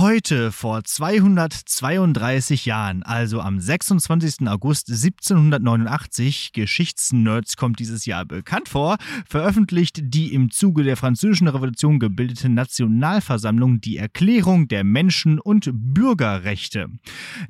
[0.00, 4.48] Heute vor 232 Jahren, also am 26.
[4.48, 8.96] August 1789, Geschichtsnerds kommt dieses Jahr bekannt vor,
[9.28, 16.86] veröffentlicht die im Zuge der Französischen Revolution gebildete Nationalversammlung die Erklärung der Menschen- und Bürgerrechte.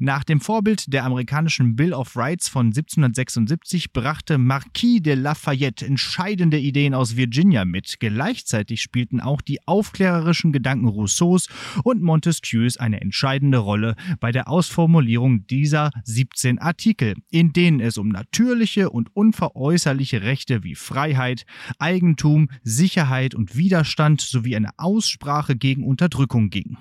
[0.01, 6.59] Nach dem Vorbild der amerikanischen Bill of Rights von 1776 brachte Marquis de Lafayette entscheidende
[6.59, 8.01] Ideen aus Virginia mit.
[8.01, 11.47] Gleichzeitig spielten auch die aufklärerischen Gedanken Rousseaus
[11.85, 17.99] und Montesquieu Montesquieus eine entscheidende Rolle bei der Ausformulierung dieser 17 Artikel, in denen es
[17.99, 21.45] um natürliche und unveräußerliche Rechte wie Freiheit,
[21.79, 26.77] Eigentum, Sicherheit und Widerstand sowie eine Aussprache gegen Unterdrückung ging.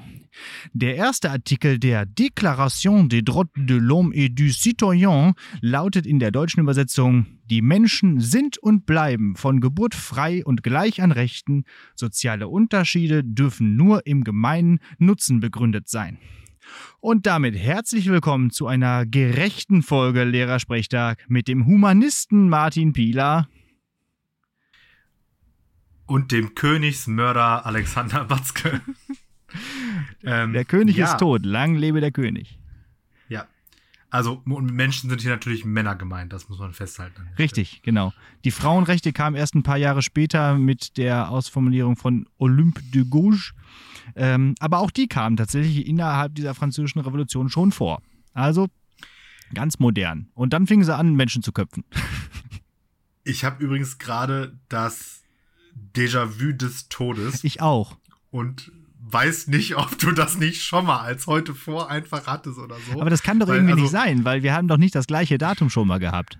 [0.73, 6.31] Der erste Artikel der Déclaration des droits de l'homme et du citoyen lautet in der
[6.31, 11.63] deutschen Übersetzung Die Menschen sind und bleiben von Geburt frei und gleich an Rechten,
[11.95, 16.19] soziale Unterschiede dürfen nur im gemeinen Nutzen begründet sein.
[16.99, 23.47] Und damit herzlich willkommen zu einer gerechten Folge Lehrersprechtag mit dem Humanisten Martin Pieler
[26.05, 28.81] und dem Königsmörder Alexander Batzke.
[30.23, 31.05] Ähm, der König ja.
[31.05, 31.45] ist tot.
[31.45, 32.59] Lang lebe der König.
[33.27, 33.47] Ja.
[34.09, 37.27] Also Menschen sind hier natürlich Männer gemeint, das muss man festhalten.
[37.37, 38.11] Richtig, genau.
[38.43, 43.53] Die Frauenrechte kamen erst ein paar Jahre später mit der Ausformulierung von Olympe de Gouges.
[44.15, 48.01] Ähm, aber auch die kamen tatsächlich innerhalb dieser französischen Revolution schon vor.
[48.33, 48.67] Also
[49.53, 50.29] ganz modern.
[50.33, 51.83] Und dann fingen sie an, Menschen zu köpfen.
[53.25, 55.21] Ich habe übrigens gerade das
[55.93, 57.43] Déjà-vu des Todes.
[57.43, 57.97] Ich auch.
[58.31, 58.71] Und
[59.11, 62.99] weiß nicht, ob du das nicht schon mal als heute vor einfach hattest oder so.
[62.99, 65.07] Aber das kann doch weil, irgendwie also, nicht sein, weil wir haben doch nicht das
[65.07, 66.37] gleiche Datum schon mal gehabt.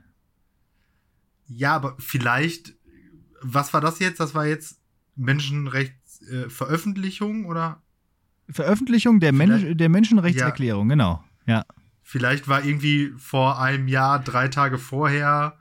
[1.48, 2.74] Ja, aber vielleicht,
[3.42, 4.20] was war das jetzt?
[4.20, 4.82] Das war jetzt
[5.16, 7.82] Menschenrechtsveröffentlichung äh, oder?
[8.50, 10.96] Veröffentlichung der, Men der Menschenrechtserklärung, ja.
[10.96, 11.24] genau.
[11.46, 11.66] Ja.
[12.02, 15.59] Vielleicht war irgendwie vor einem Jahr, drei Tage vorher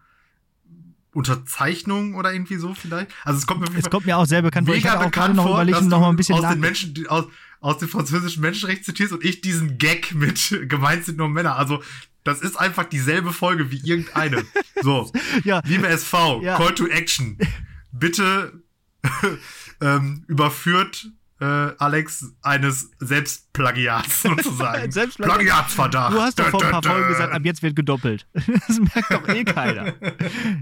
[1.18, 3.10] Unterzeichnung oder irgendwie so vielleicht.
[3.24, 4.76] Also es kommt mir, es kommt mir auch sehr bekannt vor.
[4.76, 7.24] Ich habe auch gerade noch überlegt, noch mal ein bisschen aus den Menschen, aus,
[7.60, 11.56] aus dem französischen Menschenrecht zitierst und ich diesen Gag mit gemeint sind nur Männer.
[11.56, 11.82] Also
[12.22, 14.44] das ist einfach dieselbe Folge wie irgendeine.
[14.80, 15.10] So,
[15.42, 15.60] ja.
[15.64, 16.56] liebe SV, ja.
[16.56, 17.36] Call to Action.
[17.90, 18.62] Bitte
[19.80, 21.10] ähm, überführt
[21.40, 21.44] äh,
[21.78, 24.90] Alex eines Selbstplagiats sozusagen.
[24.90, 25.36] Selbstplagiat.
[25.36, 26.14] Plagiatsverdacht.
[26.14, 28.26] Du hast doch vor ein paar Folgen gesagt, ab jetzt wird gedoppelt.
[28.68, 29.94] Das merkt doch eh keiner.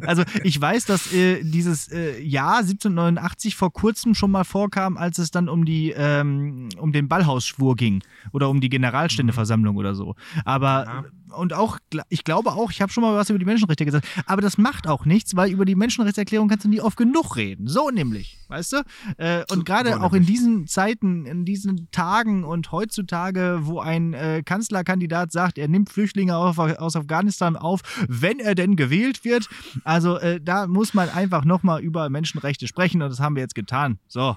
[0.07, 5.19] Also ich weiß, dass äh, dieses äh, Jahr 1789 vor kurzem schon mal vorkam, als
[5.19, 9.79] es dann um die ähm, um den Ballhausschwur ging oder um die Generalständeversammlung mhm.
[9.79, 10.15] oder so.
[10.45, 11.79] Aber ja und auch,
[12.09, 14.87] ich glaube auch, ich habe schon mal was über die Menschenrechte gesagt, aber das macht
[14.87, 17.69] auch nichts, weil über die Menschenrechtserklärung kannst du nie oft genug reden.
[17.69, 18.83] So nämlich, weißt du?
[19.19, 24.43] Äh, und gerade auch in diesen Zeiten, in diesen Tagen und heutzutage, wo ein äh,
[24.45, 29.49] Kanzlerkandidat sagt, er nimmt Flüchtlinge auf, aus Afghanistan auf, wenn er denn gewählt wird.
[29.85, 33.55] Also äh, da muss man einfach nochmal über Menschenrechte sprechen und das haben wir jetzt
[33.55, 33.99] getan.
[34.09, 34.37] So.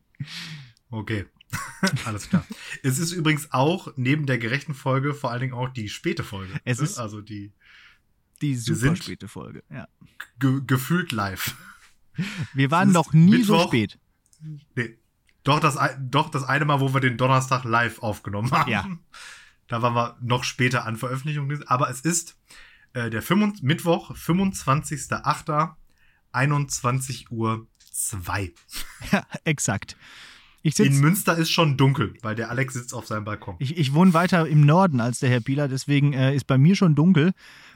[0.90, 1.26] okay.
[2.04, 2.46] Alles klar.
[2.82, 6.52] es ist übrigens auch neben der gerechten Folge vor allen Dingen auch die späte Folge.
[6.64, 7.52] Es ist also die
[8.40, 9.62] die super späte Folge.
[9.70, 9.88] Ja.
[10.38, 11.54] Ge gefühlt live.
[12.54, 13.98] Wir waren noch nie Mittwoch, so spät.
[14.74, 14.98] Nee.
[15.44, 18.70] Doch das, doch das eine Mal, wo wir den Donnerstag live aufgenommen haben.
[18.70, 18.86] Ja.
[19.66, 21.50] Da waren wir noch später an Veröffentlichung.
[21.66, 22.36] Aber es ist
[22.92, 25.74] äh, der 5, Mittwoch, 25.08.
[26.32, 28.52] 21 Uhr 2.
[29.10, 29.96] Ja, exakt.
[30.62, 33.56] In Münster ist schon dunkel, weil der Alex sitzt auf seinem Balkon.
[33.58, 36.76] Ich, ich wohne weiter im Norden als der Herr Bieler, deswegen äh, ist bei mir
[36.76, 37.32] schon dunkel.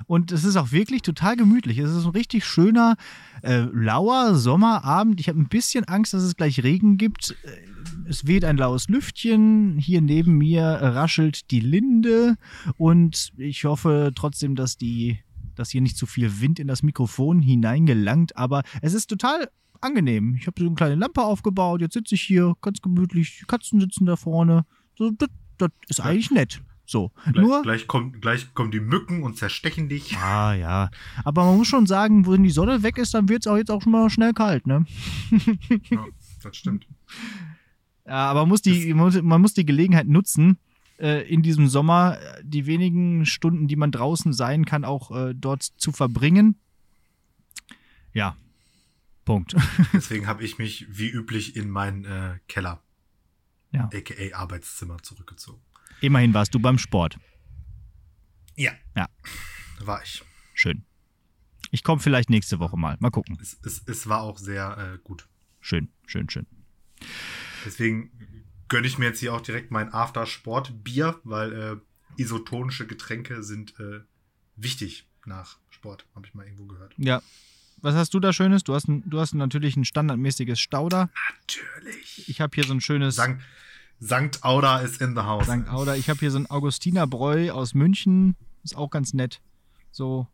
[0.06, 1.78] Und es ist auch wirklich total gemütlich.
[1.78, 2.96] Es ist ein richtig schöner,
[3.42, 5.18] äh, lauer Sommerabend.
[5.18, 7.36] Ich habe ein bisschen Angst, dass es gleich Regen gibt.
[7.42, 9.78] Äh, es weht ein laues Lüftchen.
[9.78, 12.36] Hier neben mir raschelt die Linde.
[12.76, 15.18] Und ich hoffe trotzdem, dass die
[15.56, 19.48] dass hier nicht zu viel Wind in das Mikrofon hineingelangt, aber es ist total
[19.80, 20.36] angenehm.
[20.38, 23.80] Ich habe so eine kleine Lampe aufgebaut, jetzt sitze ich hier ganz gemütlich, die Katzen
[23.80, 24.64] sitzen da vorne.
[24.96, 25.28] So, das,
[25.58, 26.62] das ist eigentlich nett.
[26.86, 27.10] So.
[27.24, 30.16] Gleich, Nur, gleich, kommt, gleich kommen die Mücken und zerstechen dich.
[30.16, 30.90] Ah, ja.
[31.24, 33.70] Aber man muss schon sagen, wenn die Sonne weg ist, dann wird es auch jetzt
[33.70, 34.86] auch schon mal schnell kalt, ne?
[35.90, 36.06] ja,
[36.42, 36.86] das stimmt.
[38.06, 40.58] Ja, aber man muss die, man muss die Gelegenheit nutzen,
[40.98, 45.62] äh, in diesem Sommer die wenigen Stunden, die man draußen sein kann, auch äh, dort
[45.64, 46.56] zu verbringen.
[48.12, 48.36] Ja,
[49.26, 49.54] Punkt.
[49.92, 52.82] Deswegen habe ich mich wie üblich in meinen äh, Keller,
[53.72, 53.90] ja.
[53.92, 55.60] aka Arbeitszimmer, zurückgezogen.
[56.00, 57.18] Immerhin warst du beim Sport.
[58.54, 58.72] Ja.
[58.94, 59.08] Ja.
[59.80, 60.22] War ich.
[60.54, 60.84] Schön.
[61.70, 62.96] Ich komme vielleicht nächste Woche mal.
[63.00, 63.36] Mal gucken.
[63.42, 65.28] Es, es, es war auch sehr äh, gut.
[65.60, 66.46] Schön, schön, schön.
[67.66, 68.10] Deswegen
[68.68, 71.76] gönne ich mir jetzt hier auch direkt mein After-Sport-Bier, weil äh,
[72.22, 74.00] isotonische Getränke sind äh,
[74.54, 76.94] wichtig nach Sport, habe ich mal irgendwo gehört.
[76.96, 77.20] Ja.
[77.82, 78.64] Was hast du da Schönes?
[78.64, 81.10] Du hast, ein, du hast natürlich ein standardmäßiges Stauder.
[81.40, 82.28] Natürlich.
[82.28, 83.16] Ich habe hier so ein schönes.
[83.16, 83.42] Sankt,
[83.98, 85.46] Sankt Auda ist in the house.
[85.46, 85.94] Sankt Auda.
[85.94, 88.36] Ich habe hier so ein Augustinerbräu aus München.
[88.62, 89.40] Ist auch ganz nett.
[89.90, 90.26] So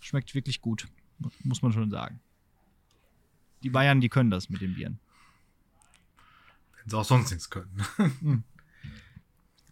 [0.00, 0.86] schmeckt wirklich gut.
[1.42, 2.20] Muss man schon sagen.
[3.62, 4.98] Die Bayern, die können das mit den Bieren.
[6.76, 7.70] Wenn sie auch sonst nichts können.
[8.20, 8.44] Hm.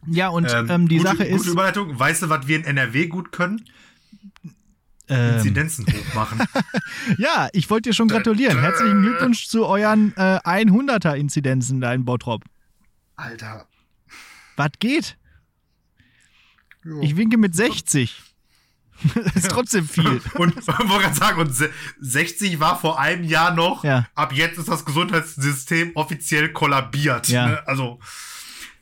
[0.06, 1.42] Ja, und ähm, ähm, die gute, Sache ist.
[1.42, 1.98] Gute Überleitung.
[1.98, 3.64] Weißt du, was wir in NRW gut können?
[5.08, 5.36] Ähm.
[5.36, 6.42] Inzidenzen hochmachen.
[7.18, 8.60] ja, ich wollte dir schon gratulieren.
[8.60, 12.44] Herzlichen Glückwunsch zu euren äh, 100er Inzidenzen da in Bottrop.
[13.16, 13.66] Alter.
[14.56, 15.16] Was geht?
[16.84, 17.00] Jo.
[17.02, 18.22] Ich winke mit 60.
[19.14, 20.04] das ist trotzdem viel.
[20.34, 21.54] Und ich wollte gerade sagen, und
[22.00, 23.84] 60 war vor einem Jahr noch.
[23.84, 24.06] Ja.
[24.14, 27.28] Ab jetzt ist das Gesundheitssystem offiziell kollabiert.
[27.28, 27.48] Ja.
[27.48, 27.66] Ne?
[27.66, 28.00] Also,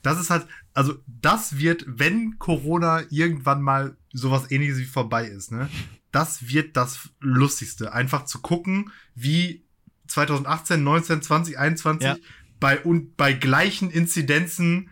[0.02, 5.52] das ist halt, also das wird, wenn Corona irgendwann mal sowas ähnliches wie vorbei ist,
[5.52, 5.68] ne?
[6.12, 7.92] Das wird das Lustigste.
[7.92, 9.64] Einfach zu gucken, wie
[10.08, 12.16] 2018, 19, 20, 21 ja.
[12.58, 14.90] bei, und bei gleichen Inzidenzen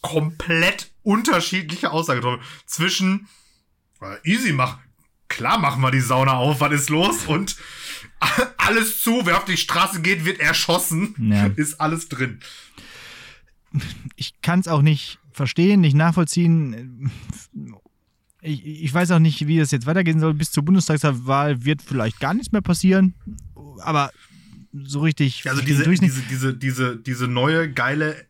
[0.00, 3.28] komplett unterschiedliche Aussagen zwischen
[4.00, 4.78] äh, easy mach,
[5.28, 7.56] klar machen wir die Sauna auf, was ist los und
[8.58, 11.46] alles zu, wer auf die Straße geht, wird erschossen, ja.
[11.56, 12.40] ist alles drin
[14.16, 17.10] ich kann es auch nicht verstehen, nicht nachvollziehen.
[18.44, 20.34] Ich, ich, weiß auch nicht, wie das jetzt weitergehen soll.
[20.34, 23.14] Bis zur Bundestagswahl wird vielleicht gar nichts mehr passieren.
[23.80, 24.10] Aber
[24.72, 25.48] so richtig.
[25.48, 28.26] Also diese, diese, diese, diese, diese neue, geile,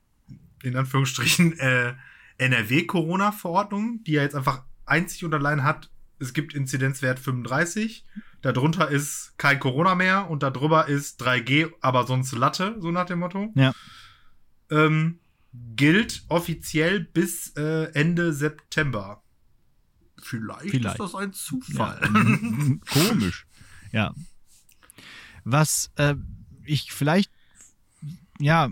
[0.62, 1.94] in Anführungsstrichen, äh,
[2.38, 5.88] NRW-Corona-Verordnung, die ja jetzt einfach einzig und allein hat,
[6.18, 8.04] es gibt Inzidenzwert 35,
[8.42, 13.20] darunter ist kein Corona mehr und darüber ist 3G, aber sonst Latte, so nach dem
[13.20, 13.52] Motto.
[13.54, 13.72] Ja.
[14.70, 15.18] Ähm,
[15.76, 19.21] gilt offiziell bis äh, Ende September.
[20.24, 22.00] Vielleicht, Vielleicht, ist das ein Zufall.
[22.02, 23.08] Ja.
[23.08, 23.46] Komisch.
[23.92, 24.14] Ja.
[25.44, 26.14] Was äh,
[26.64, 27.30] ich vielleicht
[28.42, 28.70] ja,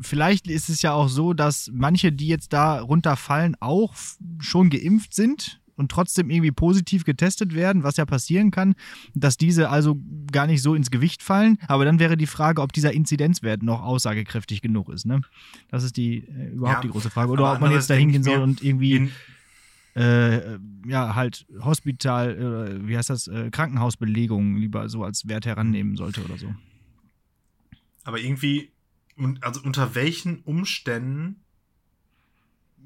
[0.00, 3.94] vielleicht ist es ja auch so, dass manche, die jetzt da runterfallen, auch
[4.40, 8.74] schon geimpft sind und trotzdem irgendwie positiv getestet werden, was ja passieren kann,
[9.14, 9.96] dass diese also
[10.30, 11.58] gar nicht so ins Gewicht fallen.
[11.68, 15.06] Aber dann wäre die Frage, ob dieser Inzidenzwert noch aussagekräftig genug ist.
[15.06, 15.22] Ne?
[15.68, 17.30] Das ist die äh, überhaupt ja, die große Frage.
[17.30, 19.10] Oder ob man jetzt da hingehen soll und irgendwie
[19.94, 25.96] äh, ja halt Hospital, äh, wie heißt das, äh, Krankenhausbelegung lieber so als Wert herannehmen
[25.96, 26.54] sollte oder so.
[28.04, 28.72] Aber irgendwie,
[29.40, 31.42] also unter welchen Umständen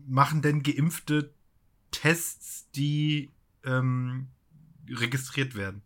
[0.07, 1.33] machen denn Geimpfte
[1.91, 3.31] Tests, die
[3.65, 4.29] ähm,
[4.89, 5.83] registriert werden.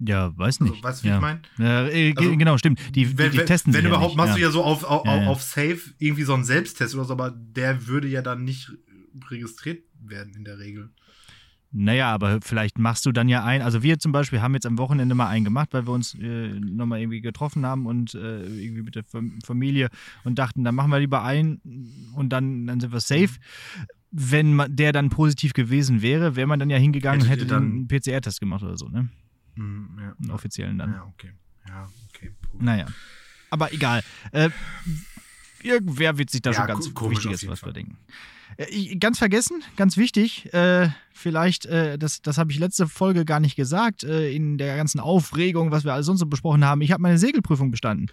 [0.00, 0.84] Ja, weiß also, nicht.
[0.84, 1.14] Also, weißt du, wie ja.
[1.16, 1.42] ich meine?
[1.58, 2.80] Ja, äh, also, genau, stimmt.
[2.94, 5.42] Die, wenn, die, die testen Wenn überhaupt, ja machst du ja so auf, auf, auf
[5.42, 8.70] Safe irgendwie so einen Selbsttest oder so, aber der würde ja dann nicht
[9.30, 10.90] registriert werden in der Regel.
[11.76, 13.60] Naja, aber vielleicht machst du dann ja ein.
[13.60, 16.48] Also wir zum Beispiel haben jetzt am Wochenende mal einen gemacht, weil wir uns äh,
[16.60, 19.02] nochmal irgendwie getroffen haben und äh, irgendwie mit der
[19.44, 19.88] Familie
[20.22, 21.60] und dachten, dann machen wir lieber einen
[22.14, 23.40] und dann, dann sind wir safe.
[24.12, 27.64] Wenn man, der dann positiv gewesen wäre, wäre man dann ja hingegangen und hätte dann
[27.64, 29.08] einen PCR-Test gemacht oder so, ne?
[29.56, 30.14] Mm, ja.
[30.16, 30.92] Einen offiziellen dann.
[30.92, 31.32] Ja, okay.
[31.66, 32.30] Ja, okay.
[32.52, 32.62] Gut.
[32.62, 32.86] Naja.
[33.50, 34.04] Aber egal.
[34.30, 34.50] Äh,
[35.60, 37.98] irgendwer wird sich da ja, schon ganz Wichtiges was verdenken.
[38.56, 43.40] Äh, ganz vergessen, ganz wichtig, äh, vielleicht, äh, das, das habe ich letzte Folge gar
[43.40, 46.80] nicht gesagt, äh, in der ganzen Aufregung, was wir alles sonst so besprochen haben.
[46.80, 48.08] Ich habe meine Segelprüfung bestanden.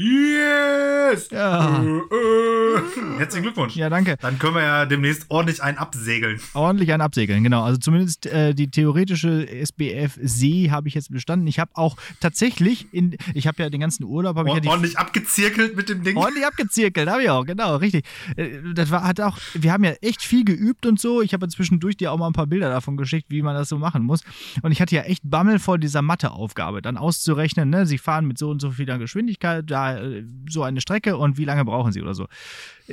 [0.00, 1.28] Yes!
[1.30, 1.82] Ja.
[1.82, 3.18] Äh, äh.
[3.18, 3.76] Herzlichen Glückwunsch.
[3.76, 4.16] Ja, danke.
[4.22, 6.40] Dann können wir ja demnächst ordentlich einen absegeln.
[6.54, 7.64] Ordentlich einen absegeln, genau.
[7.64, 11.46] Also zumindest äh, die theoretische SBF See habe ich jetzt bestanden.
[11.46, 14.38] Ich habe auch tatsächlich, in, ich habe ja den ganzen Urlaub.
[14.38, 16.16] Ich ja ordentlich abgezirkelt mit dem Ding.
[16.16, 18.06] Ordentlich abgezirkelt, habe ich auch, genau, richtig.
[18.36, 21.20] Äh, das war, hat auch, wir haben ja echt viel geübt und so.
[21.20, 23.68] Ich habe ja zwischendurch dir auch mal ein paar Bilder davon geschickt, wie man das
[23.68, 24.22] so machen muss.
[24.62, 27.84] Und ich hatte ja echt Bammel vor dieser Matheaufgabe, dann auszurechnen, ne?
[27.84, 29.89] Sie fahren mit so und so vieler Geschwindigkeit, da
[30.48, 32.26] so eine Strecke und wie lange brauchen sie oder so.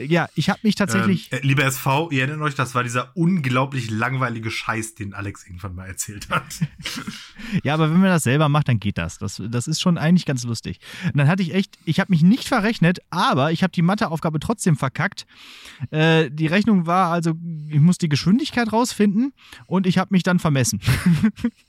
[0.05, 1.31] Ja, ich habe mich tatsächlich.
[1.31, 5.45] Ähm, äh, liebe SV, ihr erinnert euch, das war dieser unglaublich langweilige Scheiß, den Alex
[5.45, 6.43] irgendwann mal erzählt hat.
[7.63, 9.17] ja, aber wenn man das selber macht, dann geht das.
[9.17, 10.79] Das, das ist schon eigentlich ganz lustig.
[11.05, 14.39] Und dann hatte ich echt, ich habe mich nicht verrechnet, aber ich habe die Matheaufgabe
[14.39, 15.25] trotzdem verkackt.
[15.89, 17.33] Äh, die Rechnung war also,
[17.69, 19.33] ich muss die Geschwindigkeit rausfinden
[19.65, 20.79] und ich habe mich dann vermessen.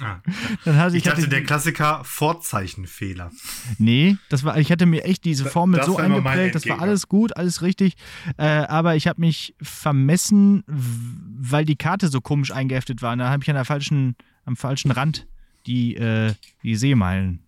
[0.00, 0.20] Ah.
[0.64, 3.30] Hatte ich, ich dachte, hatte, der Klassiker Vorzeichenfehler.
[3.78, 7.36] Nee, das war, ich hatte mir echt diese Formel so eingeprägt, das war alles gut,
[7.36, 7.94] alles richtig.
[8.36, 13.16] Äh, aber ich habe mich vermessen, weil die Karte so komisch eingeheftet war.
[13.16, 15.26] Da habe ich an der falschen, am falschen Rand
[15.66, 17.40] die, äh, die Seemeilen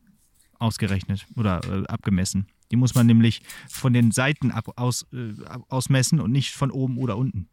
[0.58, 2.46] ausgerechnet oder äh, abgemessen.
[2.70, 5.32] Die muss man nämlich von den Seiten ab, aus, äh,
[5.68, 7.48] ausmessen und nicht von oben oder unten.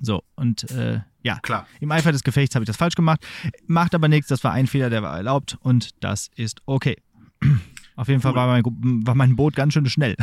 [0.00, 1.66] So, und äh, ja, Klar.
[1.80, 3.26] im Eifer des Gefechts habe ich das falsch gemacht.
[3.66, 6.96] Macht aber nichts, das war ein Fehler, der war erlaubt und das ist okay.
[7.94, 8.62] Auf jeden Fall war mein,
[9.06, 10.16] war mein Boot ganz schön schnell.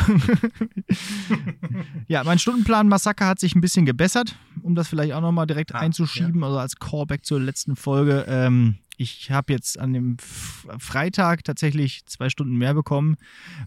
[2.08, 5.80] ja, mein Stundenplan-Massaker hat sich ein bisschen gebessert, um das vielleicht auch nochmal direkt ah,
[5.80, 6.48] einzuschieben, ja.
[6.48, 8.26] also als Callback zur letzten Folge.
[8.28, 13.18] Ähm, ich habe jetzt an dem Freitag tatsächlich zwei Stunden mehr bekommen,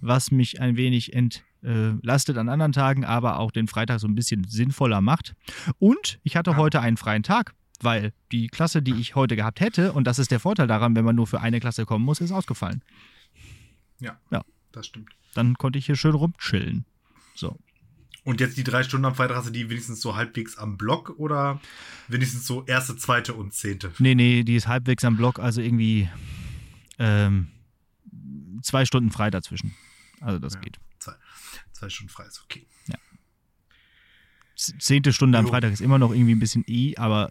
[0.00, 1.14] was mich ein wenig
[1.62, 5.34] entlastet an anderen Tagen, aber auch den Freitag so ein bisschen sinnvoller macht.
[5.78, 9.92] Und ich hatte heute einen freien Tag, weil die Klasse, die ich heute gehabt hätte,
[9.92, 12.32] und das ist der Vorteil daran, wenn man nur für eine Klasse kommen muss, ist
[12.32, 12.82] ausgefallen.
[14.00, 14.42] Ja, ja.
[14.72, 15.10] das stimmt.
[15.34, 16.84] Dann konnte ich hier schön rumchillen.
[17.34, 17.56] So.
[18.24, 21.14] Und jetzt die drei Stunden am Freitag hast du die wenigstens so halbwegs am Block
[21.18, 21.60] oder
[22.06, 23.92] wenigstens so erste, zweite und zehnte?
[23.98, 26.08] Nee, nee, die ist halbwegs am Block, also irgendwie
[26.98, 27.48] ähm,
[28.62, 29.74] zwei Stunden frei dazwischen.
[30.20, 30.78] Also das ja, geht.
[31.00, 31.14] Zwei,
[31.82, 32.66] zwei Stunden frei ist okay
[34.56, 37.30] zehnte Stunde am Freitag ist immer noch irgendwie ein bisschen I, aber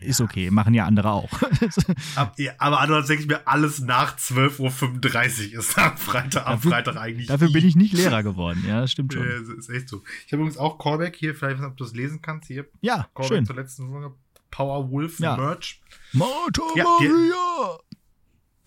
[0.00, 0.50] ist okay.
[0.50, 1.30] Machen ja andere auch.
[2.16, 6.54] Ab, ja, aber andererseits denke ich mir, alles nach 12.35 Uhr ist am Freitag, am
[6.54, 7.26] dafür, Freitag eigentlich.
[7.28, 7.52] Dafür I.
[7.52, 9.22] bin ich nicht Lehrer geworden, ja, das stimmt schon.
[9.22, 10.02] Ja, ist echt so.
[10.26, 12.66] Ich habe übrigens auch Callback hier, vielleicht, ob du es lesen kannst, hier.
[12.80, 13.46] Ja, Callback schön.
[13.46, 14.14] zur letzten Folge.
[14.50, 15.36] Power Wolf ja.
[15.36, 15.80] Merch.
[16.12, 17.78] Motor ja, Maria!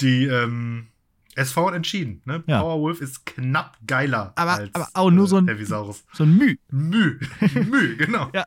[0.01, 0.87] Die, die ähm,
[1.35, 2.21] SV hat entschieden.
[2.25, 2.43] Ne?
[2.47, 2.61] Ja.
[2.61, 6.57] Powerwolf ist knapp geiler aber, als aber auch nur so ein, äh, So ein Müh.
[6.71, 7.19] Müh.
[7.69, 8.29] Müh, genau.
[8.33, 8.45] ja.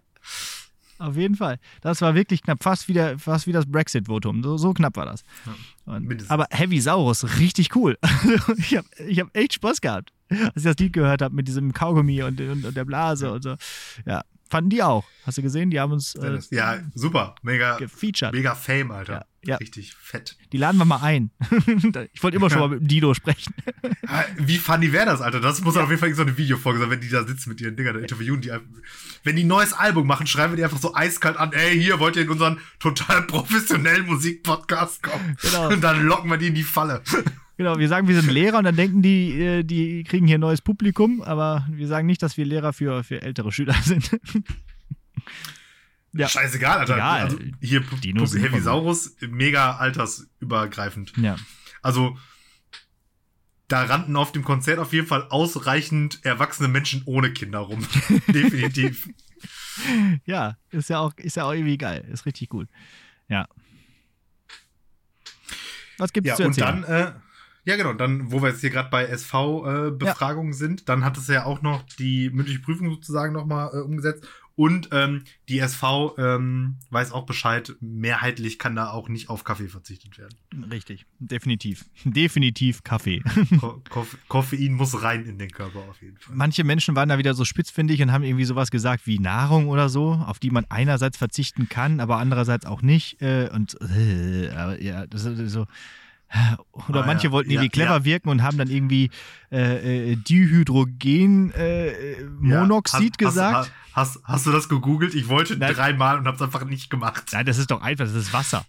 [0.99, 1.59] Auf jeden Fall.
[1.81, 4.43] Das war wirklich knapp, fast wie, der, fast wie das Brexit-Votum.
[4.43, 5.23] So, so, knapp war das.
[5.47, 7.97] Ja, Und, aber Heavy Saurus, richtig cool.
[8.59, 11.73] ich habe ich hab echt Spaß gehabt, als ich das Lied gehört habe mit diesem
[11.73, 13.55] Kaugummi und, und, und der Blase und so.
[14.07, 15.05] Ja, Fanden die auch.
[15.25, 15.71] Hast du gesehen?
[15.71, 16.15] Die haben uns.
[16.15, 17.35] Äh, ja, super.
[17.43, 17.77] Mega.
[17.77, 18.33] Gefeatured.
[18.33, 19.27] Mega Fame, Alter.
[19.43, 19.57] Ja, ja.
[19.57, 20.37] Richtig fett.
[20.53, 21.31] Die laden wir mal ein.
[22.13, 23.55] ich wollte immer schon mal mit dem Dino sprechen.
[24.39, 25.41] Wie funny wäre das, Alter?
[25.41, 25.83] Das muss ja.
[25.83, 28.01] auf jeden Fall so eine Videofolge sein, wenn die da sitzen mit ihren Dingern, da
[28.01, 28.51] interviewen die.
[29.23, 32.01] Wenn die ein neues Album machen, schreiben wir die einfach so eiskalt an: Ey, hier
[32.01, 35.37] wollt ihr in unseren total professionellen Musikpodcast kommen?
[35.43, 35.69] Genau.
[35.69, 37.03] Und dann locken wir die in die Falle.
[37.59, 40.63] Genau, wir sagen, wir sind Lehrer und dann denken die, äh, die kriegen hier neues
[40.63, 44.17] Publikum, aber wir sagen nicht, dass wir Lehrer für, für ältere Schüler sind.
[46.13, 46.29] ja.
[46.29, 46.95] Scheißegal, Alter.
[46.95, 47.23] Egal.
[47.23, 51.15] Also hier Dinos Heavy Saurus, mega altersübergreifend.
[51.17, 51.35] Ja.
[51.83, 52.17] Also,
[53.67, 57.85] da rannten auf dem Konzert auf jeden Fall ausreichend erwachsene Menschen ohne Kinder rum.
[58.29, 59.09] Definitiv.
[60.25, 62.07] Ja, ist ja auch, ist ja auch irgendwie geil.
[62.13, 62.69] Ist richtig gut.
[63.27, 63.49] Ja.
[65.99, 66.77] Was gibt's ja, zu erzählen?
[66.77, 67.28] Und dann, äh,
[67.69, 67.93] ja, genau.
[67.93, 70.59] Dann, wo wir jetzt hier gerade bei SV-Befragungen äh, ja.
[70.59, 74.27] sind, dann hat es ja auch noch die mündliche Prüfung sozusagen nochmal äh, umgesetzt.
[74.55, 79.69] Und ähm, die SV ähm, weiß auch Bescheid, mehrheitlich kann da auch nicht auf Kaffee
[79.69, 80.35] verzichtet werden.
[80.71, 81.85] Richtig, definitiv.
[82.05, 83.23] Definitiv Kaffee.
[83.61, 83.83] Ko
[84.29, 86.35] Koffein muss rein in den Körper auf jeden Fall.
[86.35, 89.91] Manche Menschen waren da wieder so spitzfindig und haben irgendwie sowas gesagt wie Nahrung oder
[89.91, 93.21] so, auf die man einerseits verzichten kann, aber andererseits auch nicht.
[93.21, 95.67] Äh, und äh, ja, das ist so
[96.89, 97.33] oder ah, manche ja.
[97.33, 98.05] wollten irgendwie ja, clever ja.
[98.05, 99.11] wirken und haben dann irgendwie
[99.51, 103.73] äh, äh Dihydrogenmonoxid äh, gesagt.
[103.93, 105.15] Hast, hast, hast, du das gegoogelt?
[105.15, 105.75] Ich wollte Nein.
[105.75, 107.25] dreimal und habe es einfach nicht gemacht.
[107.33, 108.67] Nein, das ist doch einfach, das ist Wasser.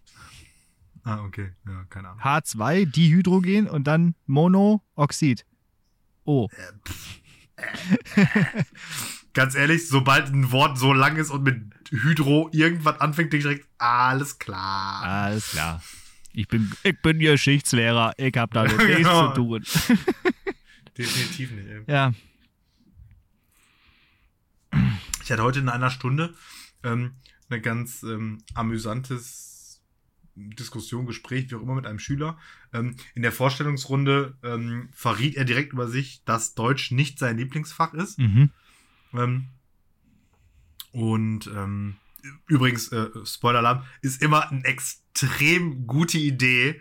[1.03, 1.53] Ah, okay.
[1.65, 2.21] Ja, keine Ahnung.
[2.21, 5.45] H2, Dihydrogen und dann Monooxid.
[6.23, 6.47] Oh.
[6.51, 6.71] Äh,
[9.33, 13.43] Ganz ehrlich, sobald ein Wort so lang ist und mit Hydro irgendwas anfängt, denke ich
[13.43, 15.03] direkt, alles klar.
[15.03, 15.81] Alles klar.
[16.39, 19.33] Ich bin, ich bin Geschichtslehrer, ich habe da nichts genau.
[19.33, 19.63] zu tun.
[20.97, 21.67] Definitiv nicht.
[21.67, 21.83] Ey.
[21.85, 22.13] Ja.
[25.21, 26.33] Ich hatte heute in einer Stunde
[26.83, 27.15] ähm,
[27.49, 29.81] eine ganz ähm, amüsantes
[30.35, 32.37] Diskussion, Gespräch, wie auch immer, mit einem Schüler.
[32.71, 37.93] Ähm, in der Vorstellungsrunde ähm, verriet er direkt über sich, dass Deutsch nicht sein Lieblingsfach
[37.93, 38.17] ist.
[38.17, 38.49] Mhm.
[39.13, 39.49] Ähm,
[40.93, 41.97] und ähm,
[42.47, 45.08] übrigens, äh, Spoiler-Alarm, ist immer eine extrem
[45.87, 46.79] gute Idee,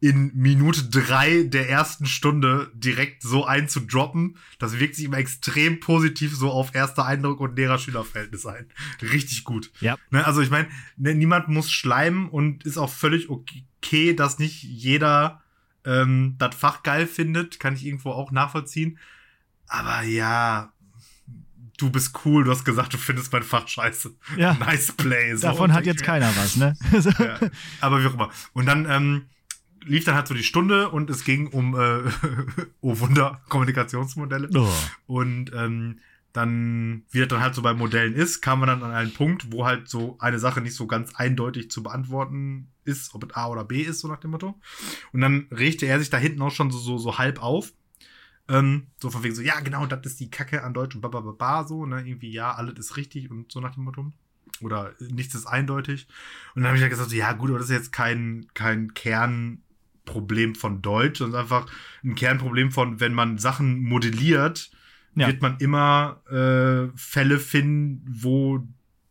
[0.00, 4.38] in Minute drei der ersten Stunde direkt so einzudroppen.
[4.58, 8.66] Das wirkt sich immer extrem positiv so auf erster Eindruck und Lehrer-Schüler-Verhältnis ein.
[9.02, 9.70] Richtig gut.
[9.80, 9.98] Ja.
[10.10, 14.62] Ne, also ich meine, ne, niemand muss schleimen und ist auch völlig okay, dass nicht
[14.62, 15.42] jeder
[15.84, 17.60] ähm, das Fach geil findet.
[17.60, 18.98] Kann ich irgendwo auch nachvollziehen.
[19.66, 20.72] Aber ja,
[21.80, 24.14] du bist cool, du hast gesagt, du findest mein Fach scheiße.
[24.36, 24.54] Ja.
[24.60, 25.34] Nice play.
[25.34, 25.48] So.
[25.48, 26.76] Davon hat jetzt keiner was, ne?
[27.18, 27.38] ja.
[27.80, 28.30] Aber wie auch immer.
[28.52, 29.22] Und dann ähm,
[29.84, 32.02] lief dann halt so die Stunde und es ging um, äh,
[32.80, 34.50] oh Wunder, Kommunikationsmodelle.
[34.54, 34.68] Oh.
[35.06, 36.00] Und ähm,
[36.32, 39.50] dann, wie das dann halt so bei Modellen ist, kam man dann an einen Punkt,
[39.50, 43.48] wo halt so eine Sache nicht so ganz eindeutig zu beantworten ist, ob es A
[43.48, 44.60] oder B ist, so nach dem Motto.
[45.12, 47.72] Und dann regte er sich da hinten auch schon so, so, so halb auf
[48.50, 51.64] Ähm, so von wegen so, ja, genau, das ist die Kacke an Deutsch und babababa,
[51.64, 54.12] so, ne, irgendwie, ja, alles ist richtig und so nach dem Motto.
[54.60, 56.08] Oder nichts ist eindeutig.
[56.54, 58.46] Und dann habe ich ja halt gesagt, so, ja, gut, aber das ist jetzt kein,
[58.54, 61.66] kein Kernproblem von Deutsch, sondern einfach
[62.02, 64.72] ein Kernproblem von, wenn man Sachen modelliert,
[65.14, 65.28] ja.
[65.28, 68.66] wird man immer äh, Fälle finden, wo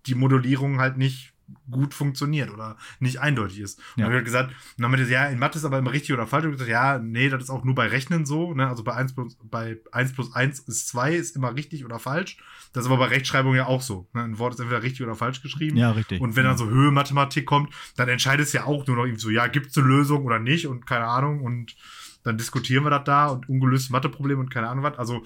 [0.06, 1.34] die Modellierung halt nicht
[1.70, 3.80] gut funktioniert oder nicht eindeutig ist.
[3.80, 4.06] Und ja.
[4.06, 6.14] dann habe ich gesagt, und dann meinte sie, ja, in Mathe ist aber immer richtig
[6.14, 6.46] oder falsch.
[6.46, 8.54] Und ich gesagt, ja, nee, das ist auch nur bei Rechnen so.
[8.54, 8.68] Ne?
[8.68, 12.38] Also bei 1 plus, bei 1 plus 1 ist 2 ist immer richtig oder falsch.
[12.74, 14.08] Das ist aber bei Rechtschreibung ja auch so.
[14.14, 14.24] Ne?
[14.24, 15.78] Ein Wort ist entweder richtig oder falsch geschrieben.
[15.78, 16.22] Ja, richtig.
[16.22, 19.30] Und wenn dann so Höhe-Mathematik kommt, dann entscheidet es ja auch nur noch irgendwie so,
[19.30, 21.42] ja, gibt es eine Lösung oder nicht und keine Ahnung.
[21.42, 21.76] Und
[22.24, 24.98] dann diskutieren wir das da und ungelöste Matheprobleme und keine Ahnung was.
[24.98, 25.24] Also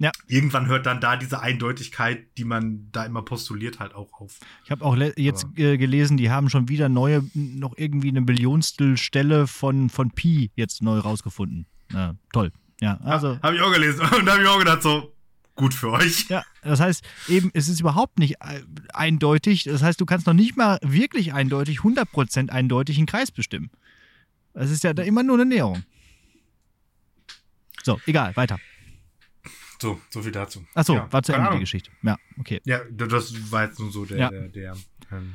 [0.00, 0.10] ja.
[0.26, 4.40] Irgendwann hört dann da diese Eindeutigkeit, die man da immer postuliert, halt auch auf.
[4.64, 8.96] Ich habe auch jetzt äh, gelesen, die haben schon wieder neue, noch irgendwie eine Billionstel
[8.96, 11.66] Stelle von, von Pi jetzt neu rausgefunden.
[11.92, 12.50] Ja, toll.
[12.80, 13.34] Ja, also.
[13.34, 14.00] Ja, habe ich auch gelesen.
[14.18, 15.12] Und da habe ich auch gedacht, so,
[15.54, 16.30] gut für euch.
[16.30, 18.62] Ja, das heißt, eben, es ist überhaupt nicht äh,
[18.94, 19.64] eindeutig.
[19.64, 23.70] Das heißt, du kannst noch nicht mal wirklich eindeutig, 100% eindeutig einen Kreis bestimmen.
[24.54, 25.82] Das ist ja da immer nur eine Näherung.
[27.82, 28.58] So, egal, weiter.
[29.80, 30.64] So, so viel dazu.
[30.74, 31.90] Achso, ja, war zu Ende die Geschichte.
[32.02, 32.60] Ja, okay.
[32.64, 34.30] Ja, das war jetzt nur so der, ja.
[34.30, 34.76] der, der
[35.10, 35.34] ähm,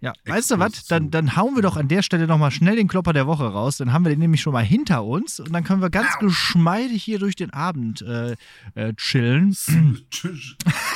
[0.00, 0.84] ja, weißt du was?
[0.86, 3.78] Dann, dann hauen wir doch an der Stelle nochmal schnell den Klopper der Woche raus.
[3.78, 6.26] Dann haben wir den nämlich schon mal hinter uns und dann können wir ganz Au.
[6.26, 8.36] geschmeidig hier durch den Abend äh,
[8.74, 9.56] äh, chillen.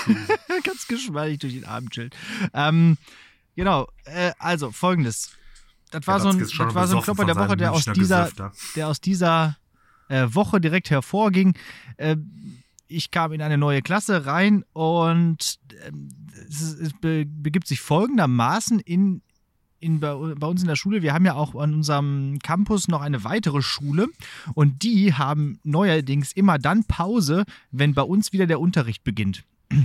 [0.64, 2.10] ganz geschmeidig durch den Abend chillen.
[2.52, 2.98] Ähm,
[3.56, 5.30] genau, äh, also folgendes.
[5.90, 8.30] Das war, so ein, das war so ein Klopper der Woche, der aus, dieser,
[8.76, 9.56] der aus dieser
[10.08, 11.54] äh, Woche direkt hervorging.
[12.90, 16.08] Ich kam in eine neue Klasse rein und ähm,
[16.48, 19.22] es, begibt sich folgendermaßen in,
[19.78, 23.22] in, bei, uns in der Schule, wir haben ja auch an unserem Campus noch eine
[23.22, 24.08] weitere Schule
[24.54, 29.44] und die haben neuerdings immer dann Pause, wenn bei uns wieder der Unterricht beginnt.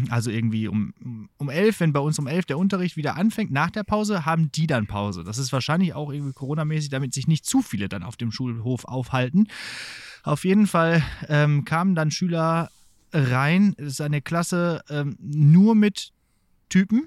[0.09, 3.69] Also irgendwie um, um elf, wenn bei uns um elf der Unterricht wieder anfängt, nach
[3.69, 5.23] der Pause haben die dann Pause.
[5.23, 8.85] Das ist wahrscheinlich auch irgendwie Corona-mäßig, damit sich nicht zu viele dann auf dem Schulhof
[8.85, 9.47] aufhalten.
[10.23, 12.71] Auf jeden Fall ähm, kamen dann Schüler
[13.15, 13.73] rein.
[13.77, 16.11] Es ist eine Klasse ähm, nur mit
[16.69, 17.03] Typen.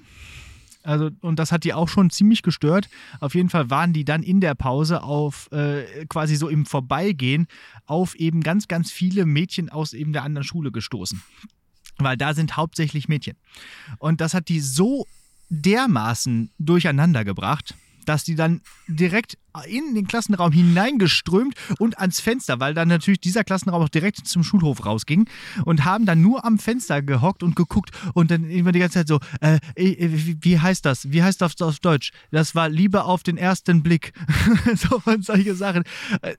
[0.82, 2.88] Also, und das hat die auch schon ziemlich gestört.
[3.20, 7.46] Auf jeden Fall waren die dann in der Pause auf äh, quasi so im Vorbeigehen
[7.84, 11.20] auf eben ganz, ganz viele Mädchen aus eben der anderen Schule gestoßen.
[11.98, 13.36] Weil da sind hauptsächlich Mädchen.
[13.98, 15.06] Und das hat die so
[15.50, 17.74] dermaßen durcheinander gebracht,
[18.06, 23.44] dass die dann direkt in den Klassenraum hineingeströmt und ans Fenster, weil dann natürlich dieser
[23.44, 25.28] Klassenraum auch direkt zum Schulhof rausging
[25.64, 29.08] und haben dann nur am Fenster gehockt und geguckt und dann immer die ganze Zeit
[29.08, 31.10] so, äh, wie heißt das?
[31.10, 32.12] Wie heißt das auf Deutsch?
[32.30, 34.12] Das war Liebe auf den ersten Blick.
[34.76, 35.82] so und solche Sachen.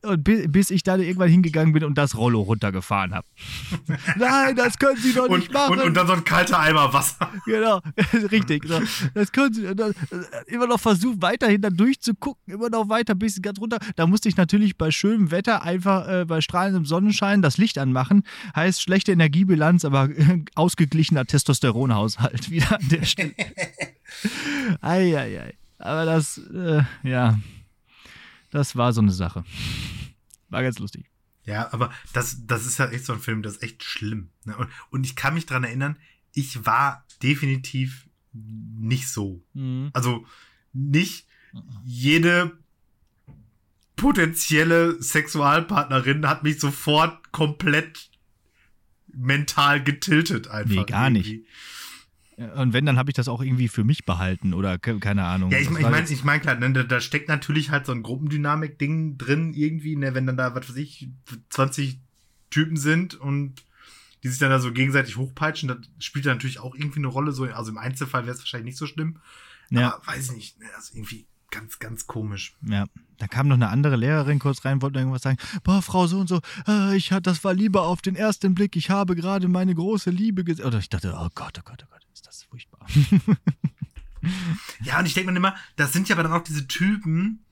[0.03, 3.27] Und bis ich dann irgendwann hingegangen bin und das Rollo runtergefahren habe.
[4.17, 5.73] Nein, das können Sie doch nicht und, machen.
[5.73, 7.29] Und, und, dann so ein kalter Eimer Wasser.
[7.45, 7.81] Genau,
[8.31, 8.63] richtig.
[8.65, 8.81] So.
[9.13, 9.93] Das können Sie dann,
[10.47, 13.79] immer noch versucht, weiterhin dann durchzugucken, immer noch weiter bis ganz runter.
[13.95, 18.23] Da musste ich natürlich bei schönem Wetter einfach äh, bei strahlendem Sonnenschein das Licht anmachen.
[18.55, 23.33] Heißt schlechte Energiebilanz, aber äh, ausgeglichener Testosteronhaushalt wieder an der Stelle.
[24.81, 25.55] Eieiei.
[25.77, 27.39] Aber das, äh, ja,
[28.51, 29.43] das war so eine Sache.
[30.49, 31.09] War ganz lustig.
[31.45, 34.29] Ja, aber das, das ist ja echt so ein Film, das ist echt schlimm.
[34.45, 34.55] Ne?
[34.57, 35.97] Und, und ich kann mich daran erinnern,
[36.33, 39.43] ich war definitiv nicht so.
[39.53, 39.89] Mhm.
[39.93, 40.25] Also
[40.73, 41.25] nicht
[41.83, 42.57] jede
[43.99, 48.09] potenzielle Sexualpartnerin hat mich sofort komplett
[49.13, 50.75] mental getiltet einfach.
[50.75, 51.37] Nee, gar irgendwie.
[51.37, 51.47] nicht.
[52.55, 55.51] Und wenn, dann habe ich das auch irgendwie für mich behalten oder keine Ahnung.
[55.51, 58.01] Ja, ich, ich meine, ich mein, klar, ne, da, da, steckt natürlich halt so ein
[58.01, 61.09] Gruppendynamik-Ding drin irgendwie, ne, wenn dann da, was weiß ich,
[61.49, 61.99] 20
[62.49, 63.61] Typen sind und
[64.23, 67.33] die sich dann da so gegenseitig hochpeitschen, das spielt da natürlich auch irgendwie eine Rolle.
[67.33, 69.19] So, also im Einzelfall wäre es wahrscheinlich nicht so schlimm.
[69.69, 69.95] Ja.
[69.95, 72.55] Aber weiß ich nicht, ne, also irgendwie ganz, ganz komisch.
[72.61, 72.85] Ja,
[73.17, 75.37] da kam noch eine andere Lehrerin kurz rein, wollte irgendwas sagen.
[75.63, 78.75] Boah, Frau so und so, äh, ich hatte, das war Liebe auf den ersten Blick.
[78.75, 80.65] Ich habe gerade meine große Liebe gesehen.
[80.65, 82.85] Oder ich dachte, oh Gott, oh Gott, oh Gott, ist das furchtbar.
[84.83, 87.43] ja, und ich denke mir immer, das sind ja aber dann auch diese Typen,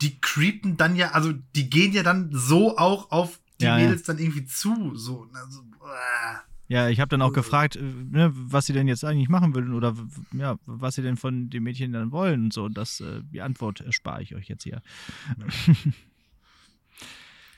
[0.00, 4.06] die creepen dann ja, also die gehen ja dann so auch auf die ja, Mädels
[4.06, 4.14] ja.
[4.14, 4.94] dann irgendwie zu.
[4.96, 6.36] So, also, äh.
[6.68, 9.72] Ja, ich habe dann auch gefragt, äh, ne, was sie denn jetzt eigentlich machen würden
[9.72, 9.94] oder
[10.32, 12.64] ja, was sie denn von den Mädchen dann wollen und so.
[12.64, 14.82] Und das, äh, die Antwort erspare ich euch jetzt hier.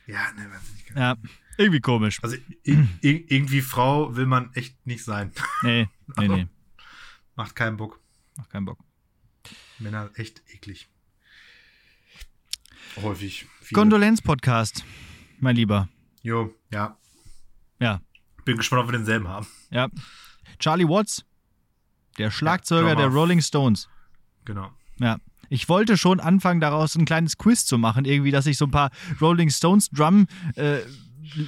[0.06, 0.96] Ja, ne, weiß ich nicht.
[0.96, 1.16] Ja,
[1.58, 2.18] irgendwie komisch.
[2.22, 2.36] Also
[3.00, 5.32] irgendwie Frau will man echt nicht sein.
[5.62, 6.46] Nee, nee, nee.
[7.36, 8.00] Macht keinen Bock.
[8.36, 8.78] Macht keinen Bock.
[9.78, 10.88] Männer echt eklig.
[13.02, 13.46] Häufig.
[13.72, 14.84] Kondolenz-Podcast,
[15.40, 15.88] mein Lieber.
[16.22, 16.96] Jo, ja.
[17.80, 18.00] Ja.
[18.48, 19.46] Bin gespannt, ob wir denselben haben.
[19.70, 19.88] Ja.
[20.58, 21.22] Charlie Watts,
[22.16, 23.90] der Schlagzeuger ja, der Rolling Stones.
[24.46, 24.70] Genau.
[25.00, 25.18] Ja.
[25.50, 28.70] Ich wollte schon anfangen, daraus ein kleines Quiz zu machen, irgendwie, dass ich so ein
[28.70, 30.78] paar Rolling Stones Drum äh,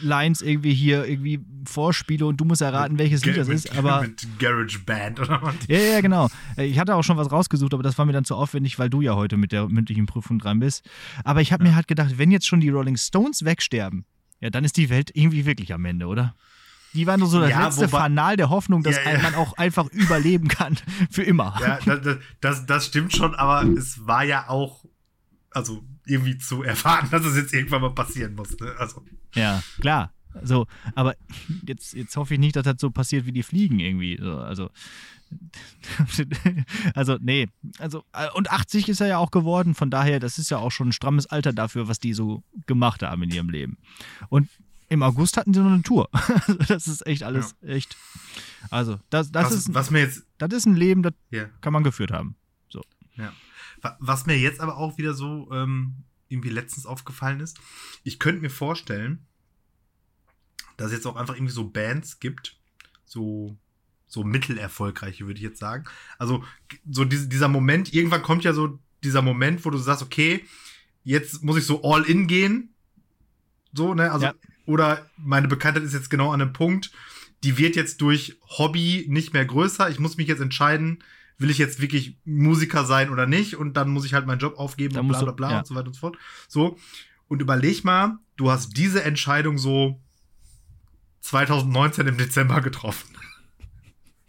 [0.02, 3.74] Lines irgendwie hier irgendwie vorspiele und du musst erraten, welches Lied das ist.
[3.78, 5.54] Aber mit Garage Band oder was?
[5.68, 6.28] Ja, ja, genau.
[6.58, 8.90] Äh, ich hatte auch schon was rausgesucht, aber das war mir dann zu aufwendig, weil
[8.90, 10.86] du ja heute mit der mündlichen Prüfung dran bist.
[11.24, 11.70] Aber ich habe ja.
[11.70, 14.04] mir halt gedacht, wenn jetzt schon die Rolling Stones wegsterben,
[14.40, 16.34] ja, dann ist die Welt irgendwie wirklich am Ende, oder?
[16.92, 19.22] Die waren nur so das ja, letzte Fanal der Hoffnung, dass ja, ja.
[19.22, 20.76] man auch einfach überleben kann.
[21.10, 21.56] Für immer.
[21.60, 24.84] Ja, das, das, das stimmt schon, aber es war ja auch,
[25.50, 28.58] also irgendwie zu erfahren, dass es jetzt irgendwann mal passieren muss.
[28.58, 28.74] Ne?
[28.78, 29.04] Also.
[29.34, 30.12] Ja, klar.
[30.42, 31.16] So, aber
[31.66, 34.18] jetzt, jetzt hoffe ich nicht, dass das so passiert wie die Fliegen irgendwie.
[34.20, 34.70] Also,
[36.94, 37.48] also, nee.
[37.78, 40.70] Also, äh, und 80 ist er ja auch geworden, von daher, das ist ja auch
[40.70, 43.78] schon ein strammes Alter dafür, was die so gemacht haben in ihrem Leben.
[44.28, 44.48] Und
[44.90, 46.10] im August hatten sie noch eine Tour.
[46.68, 47.68] das ist echt alles, ja.
[47.68, 47.96] echt.
[48.70, 49.74] Also, das, das was, ist.
[49.74, 50.24] Was mir jetzt.
[50.36, 51.48] Das ist ein Leben, das yeah.
[51.60, 52.36] kann man geführt haben.
[52.68, 52.82] So.
[53.14, 53.32] Ja.
[54.00, 57.60] Was mir jetzt aber auch wieder so ähm, irgendwie letztens aufgefallen ist,
[58.02, 59.26] ich könnte mir vorstellen,
[60.76, 62.58] dass es jetzt auch einfach irgendwie so Bands gibt,
[63.04, 63.56] so,
[64.08, 65.84] so mittelerfolgreiche, würde ich jetzt sagen.
[66.18, 66.44] Also,
[66.90, 70.44] so diese, dieser Moment, irgendwann kommt ja so dieser Moment, wo du sagst, okay,
[71.04, 72.74] jetzt muss ich so all in gehen.
[73.72, 74.10] So, ne?
[74.10, 74.34] Also, ja.
[74.70, 76.92] Oder meine Bekanntheit ist jetzt genau an einem Punkt,
[77.42, 79.90] die wird jetzt durch Hobby nicht mehr größer.
[79.90, 81.02] Ich muss mich jetzt entscheiden,
[81.38, 83.56] will ich jetzt wirklich Musiker sein oder nicht?
[83.56, 85.58] Und dann muss ich halt meinen Job aufgeben dann und bla bla bla ja.
[85.58, 86.18] und so weiter und so fort.
[86.46, 86.78] So.
[87.26, 90.00] Und überleg mal, du hast diese Entscheidung so
[91.22, 93.08] 2019 im Dezember getroffen.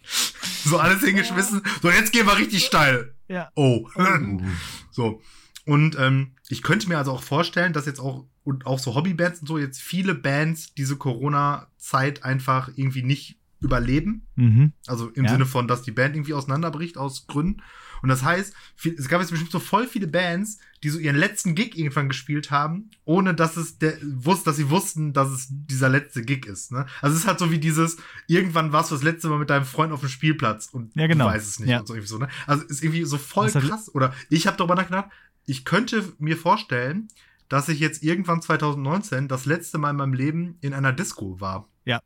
[0.64, 1.62] so alles hingeschmissen.
[1.82, 3.14] So, jetzt gehen wir richtig steil.
[3.28, 3.52] Ja.
[3.56, 3.88] Oh.
[4.92, 5.22] so.
[5.66, 9.42] Und ähm, ich könnte mir also auch vorstellen, dass jetzt auch und auch so Hobbybands
[9.42, 14.28] und so jetzt viele Bands diese Corona-Zeit einfach irgendwie nicht überleben.
[14.36, 14.74] Mhm.
[14.88, 15.32] Also im ja.
[15.32, 17.62] Sinne von, dass die Band irgendwie auseinanderbricht aus Gründen.
[18.02, 18.56] Und das heißt,
[18.98, 22.50] es gab jetzt bestimmt so voll viele Bands, die so ihren letzten Gig irgendwann gespielt
[22.50, 26.72] haben, ohne dass es der wusste, dass sie wussten, dass es dieser letzte Gig ist.
[26.72, 26.88] Ne?
[27.02, 29.66] Also es ist halt so wie dieses, irgendwann warst du das letzte Mal mit deinem
[29.66, 31.28] Freund auf dem Spielplatz und ja, genau.
[31.28, 31.82] du weißt es nicht ja.
[31.82, 32.18] und so irgendwie so.
[32.18, 32.28] Ne?
[32.48, 33.94] Also ist irgendwie so voll krass.
[33.94, 35.12] Oder ich habe darüber nachgedacht,
[35.46, 37.08] ich könnte mir vorstellen,
[37.50, 41.68] dass ich jetzt irgendwann 2019 das letzte Mal in meinem Leben in einer Disco war.
[41.86, 42.02] Ja.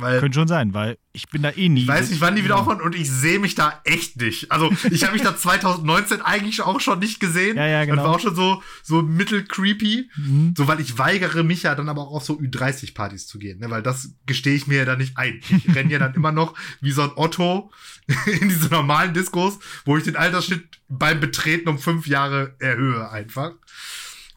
[0.00, 1.82] Weil, Könnte schon sein, weil ich bin da eh nie.
[1.82, 4.50] Ich weiß nicht, wann die wieder aufhören und ich sehe mich da echt nicht.
[4.52, 7.56] Also ich habe mich da 2019 eigentlich auch schon nicht gesehen.
[7.56, 7.96] Ja, ja, genau.
[7.96, 10.10] Das war auch schon so, so mittel creepy.
[10.16, 10.54] Mhm.
[10.56, 13.70] So, weil ich weigere mich ja dann aber auch auf so Ü30-Partys zu gehen, ne?
[13.70, 15.40] weil das gestehe ich mir ja dann nicht ein.
[15.50, 17.70] Ich renne ja dann immer noch wie so ein Otto
[18.40, 23.52] in diese normalen Diskos, wo ich den Altersschnitt beim Betreten um fünf Jahre erhöhe einfach.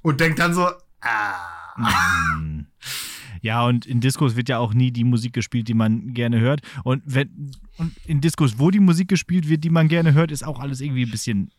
[0.02, 0.70] Und denk dann so,
[1.02, 1.54] ah.
[2.38, 2.68] Mhm.
[3.44, 6.62] Ja, und in Diskos wird ja auch nie die Musik gespielt, die man gerne hört.
[6.86, 10.44] Und, wenn, und in Diskos, wo die Musik gespielt wird, die man gerne hört, ist
[10.44, 11.52] auch alles irgendwie ein bisschen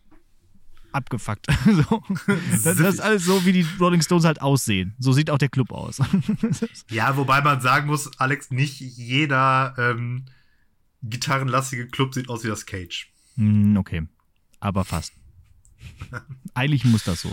[0.91, 1.45] abgefuckt.
[1.65, 2.01] so.
[2.49, 4.95] das, das, ist alles so, wie die Rolling Stones halt aussehen.
[4.97, 6.01] So sieht auch der Club aus.
[6.89, 10.25] ja, wobei man sagen muss, Alex, nicht jeder ähm,
[11.03, 13.11] gitarrenlastige Club sieht aus wie das Cage.
[13.35, 14.07] Hm, okay,
[14.59, 15.13] aber fast.
[16.55, 17.31] Eigentlich muss das so.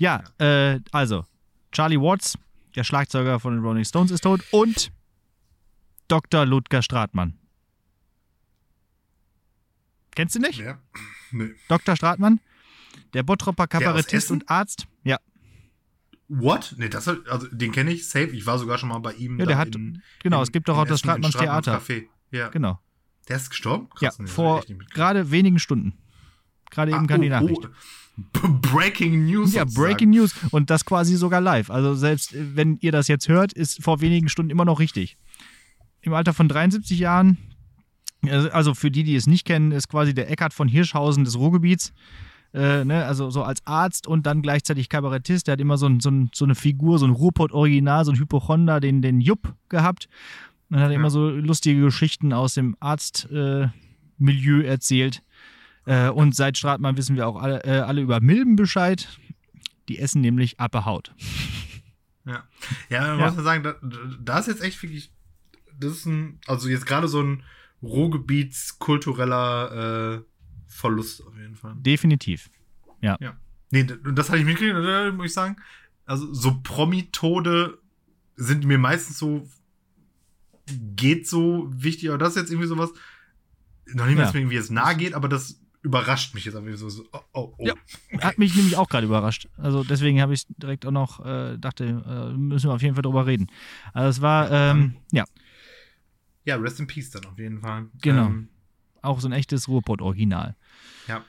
[0.00, 1.24] Ja, äh, also,
[1.70, 2.36] Charlie Watts
[2.76, 4.92] der Schlagzeuger von den Rolling Stones ist tot und
[6.08, 6.44] Dr.
[6.44, 7.38] Ludger Stratmann.
[10.14, 10.60] Kennst du nicht?
[10.60, 10.78] Ja.
[11.32, 11.50] Nee.
[11.68, 11.96] Dr.
[11.96, 12.40] Stratmann,
[13.12, 14.86] der Bottropper Kabarettist und Arzt.
[15.02, 15.18] Ja.
[16.28, 16.74] What?
[16.78, 18.30] Nee, das, also, den kenne ich safe.
[18.30, 19.38] Ich war sogar schon mal bei ihm.
[19.38, 21.78] Ja, der hat, in, genau, in, es gibt doch auch das Stratmanns Theater.
[21.78, 22.06] Café.
[22.30, 22.48] Ja.
[22.48, 22.80] Genau.
[23.28, 23.88] Der ist gestorben?
[23.90, 25.98] Krass, ja, vor gerade wenigen Stunden.
[26.70, 27.64] Gerade eben ah, kam oh, die Nachricht.
[27.64, 27.68] Oh.
[28.72, 29.52] Breaking News.
[29.52, 30.34] Ja, Breaking News.
[30.50, 31.70] Und das quasi sogar live.
[31.70, 35.16] Also selbst äh, wenn ihr das jetzt hört, ist vor wenigen Stunden immer noch richtig.
[36.00, 37.36] Im Alter von 73 Jahren,
[38.22, 41.92] also für die, die es nicht kennen, ist quasi der Eckhard von Hirschhausen des Ruhrgebiets.
[42.54, 45.46] Äh, ne, also so als Arzt und dann gleichzeitig Kabarettist.
[45.46, 48.18] Der hat immer so, ein, so, ein, so eine Figur, so ein Ruhrpott-Original, so ein
[48.18, 50.08] Hypochonder, den, den Jupp gehabt.
[50.70, 50.96] Und hat ja.
[50.96, 55.22] immer so lustige Geschichten aus dem Arztmilieu äh, erzählt.
[55.86, 59.08] Äh, und seit Stratmann wissen wir auch alle, äh, alle über Milben Bescheid.
[59.88, 61.14] Die essen nämlich Haut.
[62.24, 62.44] Ja,
[62.88, 63.30] ja man ja.
[63.30, 63.76] muss sagen, da,
[64.20, 65.12] da ist jetzt echt wirklich,
[65.78, 67.44] das ist ein, also jetzt gerade so ein
[67.82, 70.22] Ruhrgebietskultureller äh,
[70.66, 71.74] Verlust auf jeden Fall.
[71.76, 72.50] Definitiv.
[73.00, 73.16] Ja.
[73.20, 73.36] Ja.
[73.70, 75.56] Nee, das hatte ich mitgekriegt, muss ich sagen.
[76.04, 77.78] Also so Promi-Tode
[78.34, 79.48] sind mir meistens so
[80.66, 82.90] geht so wichtig, aber das ist jetzt irgendwie sowas,
[83.86, 84.24] noch nicht mal, ja.
[84.24, 86.88] dass mir irgendwie jetzt nahe geht, aber das überrascht mich jetzt aber so.
[86.88, 87.64] so oh, oh, oh.
[87.64, 87.74] Ja,
[88.20, 89.48] hat mich nämlich auch gerade überrascht.
[89.56, 93.02] Also deswegen habe ich direkt auch noch, äh, dachte, äh, müssen wir auf jeden Fall
[93.02, 93.46] drüber reden.
[93.92, 95.24] Also es war, ähm, ja.
[96.44, 97.86] Ja, Rest in Peace dann auf jeden Fall.
[98.02, 98.26] Genau.
[98.26, 98.48] Ähm,
[99.00, 100.56] auch so ein echtes Ruhrpott-Original.
[101.06, 101.24] Ja.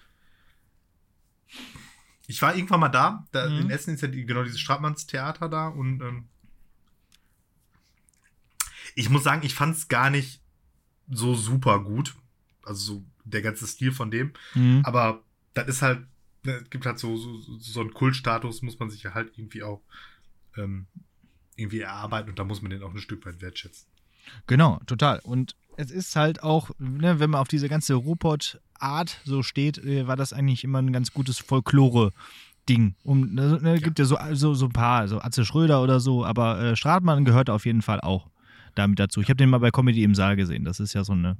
[2.26, 3.28] Ich war irgendwann mal da.
[3.32, 3.62] da mhm.
[3.62, 6.26] In Essen ist ja die, genau dieses Stratmannstheater da und ähm,
[8.96, 10.42] ich muss sagen, ich fand es gar nicht
[11.10, 12.16] so super gut.
[12.64, 14.34] Also so der ganze Stil von dem.
[14.56, 14.82] Mhm.
[14.84, 16.06] Aber das ist halt,
[16.44, 19.64] ne, es gibt halt so, so, so einen Kultstatus, muss man sich ja halt irgendwie
[19.64, 19.82] auch
[20.56, 20.88] ähm,
[21.56, 23.88] irgendwie erarbeiten und da muss man den auch ein Stück weit wertschätzen.
[24.46, 25.20] Genau, total.
[25.20, 30.08] Und es ist halt auch, ne, wenn man auf diese ganze Ruhrpott-Art so steht, äh,
[30.08, 32.96] war das eigentlich immer ein ganz gutes Folklore-Ding.
[33.04, 36.26] Um, ne, ne, gibt ja so, so, so ein paar, so Atze Schröder oder so,
[36.26, 38.30] aber äh, Stratmann gehört auf jeden Fall auch
[38.76, 39.22] damit dazu.
[39.22, 40.64] Ich habe den mal bei Comedy im Saal gesehen.
[40.64, 41.38] Das ist ja so eine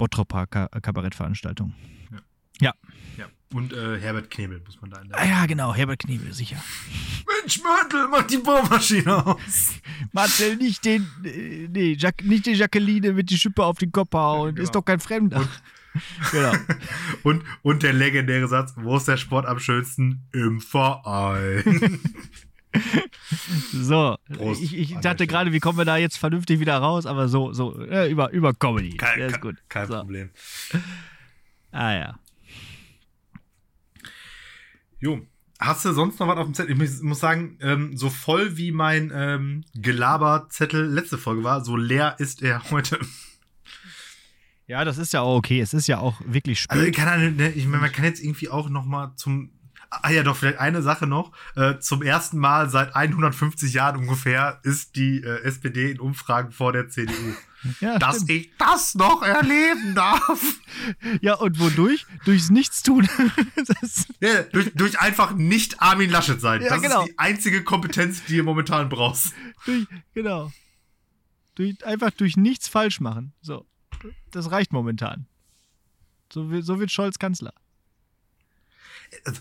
[0.00, 1.74] Bottropper Kabarettveranstaltung.
[2.58, 2.72] Ja.
[3.18, 3.26] ja.
[3.52, 6.56] Und äh, Herbert Knebel muss man da in Ah ja, genau, Herbert Knebel, sicher.
[7.26, 9.74] Mensch, Mörtel, mach die Bohrmaschine aus.
[10.12, 14.14] Marcel, nicht den, äh, nee, Jack, nicht die Jacqueline mit die Schippe auf den Kopf
[14.14, 14.54] hauen.
[14.54, 14.64] Genau.
[14.64, 15.40] Ist doch kein Fremder.
[15.40, 15.50] Und,
[16.30, 16.52] genau.
[17.24, 20.26] und, und der legendäre Satz, wo ist der Sport am schönsten?
[20.32, 22.00] Im Verein.
[23.72, 27.28] so, Prost, ich, ich dachte gerade, wie kommen wir da jetzt vernünftig wieder raus, aber
[27.28, 28.96] so, so, äh, über, über Comedy.
[28.96, 29.56] Kein, Der ist gut.
[29.68, 29.94] kein so.
[29.94, 30.30] Problem.
[31.72, 32.18] Ah ja.
[34.98, 35.24] Jo,
[35.60, 36.82] hast du sonst noch was auf dem Zettel?
[36.82, 42.16] Ich muss sagen, ähm, so voll wie mein ähm, Gelaberzettel letzte Folge war, so leer
[42.18, 42.98] ist er heute.
[44.66, 45.60] Ja, das ist ja auch okay.
[45.60, 46.76] Es ist ja auch wirklich spät.
[46.76, 49.52] Also, kann, ne, ich meine, man kann jetzt irgendwie auch noch mal zum
[49.90, 51.32] Ah ja, doch, vielleicht eine Sache noch.
[51.56, 56.72] Äh, zum ersten Mal seit 150 Jahren ungefähr ist die äh, SPD in Umfragen vor
[56.72, 57.14] der CDU.
[57.80, 58.30] Ja, Dass stimmt.
[58.30, 60.40] ich das noch erleben darf.
[61.20, 62.06] Ja, und wodurch?
[62.24, 63.06] Durchs Nichtstun.
[64.20, 66.62] ja, durch, durch einfach nicht Armin Laschet sein.
[66.62, 67.02] Ja, das genau.
[67.02, 69.34] ist die einzige Kompetenz, die ihr momentan brauchst.
[69.66, 70.50] Durch, genau.
[71.54, 73.34] Durch, einfach durch nichts falsch machen.
[73.42, 73.66] So.
[74.30, 75.26] Das reicht momentan.
[76.32, 77.52] So, so wird Scholz Kanzler.
[79.26, 79.40] Also,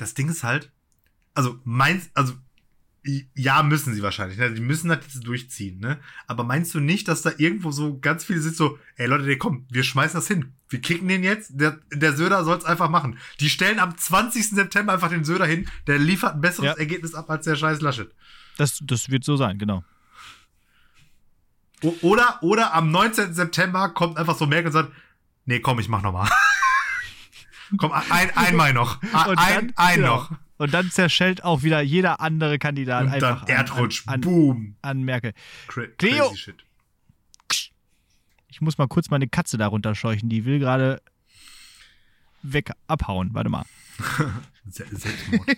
[0.00, 0.72] das Ding ist halt,
[1.34, 2.34] also meinst, also
[3.34, 4.38] ja, müssen sie wahrscheinlich.
[4.38, 4.52] Ne?
[4.52, 5.98] Die müssen das jetzt durchziehen, ne?
[6.26, 9.66] Aber meinst du nicht, dass da irgendwo so ganz viele sind, so, ey Leute, komm,
[9.70, 10.52] wir schmeißen das hin.
[10.68, 11.52] Wir kicken den jetzt.
[11.54, 13.18] Der, der Söder soll es einfach machen.
[13.40, 14.50] Die stellen am 20.
[14.50, 16.72] September einfach den Söder hin, der liefert ein besseres ja.
[16.74, 18.14] Ergebnis ab als der scheiß Laschet.
[18.58, 19.82] Das, das wird so sein, genau.
[21.82, 23.32] O oder, oder am 19.
[23.32, 24.92] September kommt einfach so Merkel und sagt,
[25.46, 26.28] nee, komm, ich mach nochmal.
[27.76, 29.02] Komm, ein, einmal noch.
[29.12, 30.16] Ein, dann, ein genau.
[30.16, 30.32] noch.
[30.58, 33.44] Und dann zerschellt auch wieder jeder andere Kandidat und einfach.
[33.46, 34.76] Dann Erdrutsch, an, an, boom.
[34.82, 35.32] An Merkel.
[35.68, 36.34] Cra Cleo.
[36.34, 36.64] Shit.
[38.48, 40.28] Ich muss mal kurz meine Katze da runterscheuchen.
[40.28, 41.00] Die will gerade
[42.42, 43.30] weg abhauen.
[43.32, 43.64] Warte mal.
[44.68, 45.48] Selbstmord.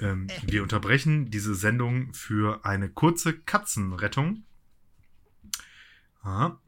[0.00, 4.44] ähm, wir unterbrechen diese Sendung für eine kurze Katzenrettung.
[6.22, 6.58] Aha.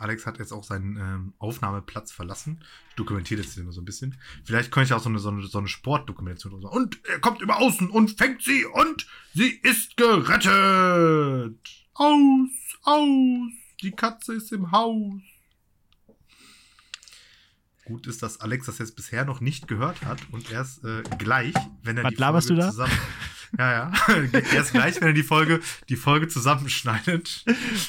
[0.00, 2.64] Alex hat jetzt auch seinen ähm, Aufnahmeplatz verlassen.
[2.90, 4.16] Ich dokumentiere das immer so ein bisschen.
[4.44, 6.70] Vielleicht könnte ich auch so eine, so eine, so eine Sportdokumentation oder so.
[6.70, 11.58] Und er kommt über außen und fängt sie und sie ist gerettet.
[11.94, 12.48] Aus,
[12.82, 13.52] aus.
[13.82, 15.20] Die Katze ist im Haus.
[17.84, 21.54] Gut ist, dass Alex das jetzt bisher noch nicht gehört hat und erst äh, gleich,
[21.82, 22.70] wenn er Was die laberst Folge du da?
[22.70, 22.98] zusammen
[23.58, 23.92] ja, ja.
[24.54, 27.44] Erst gleich, wenn er die Folge, die Folge zusammenschneidet,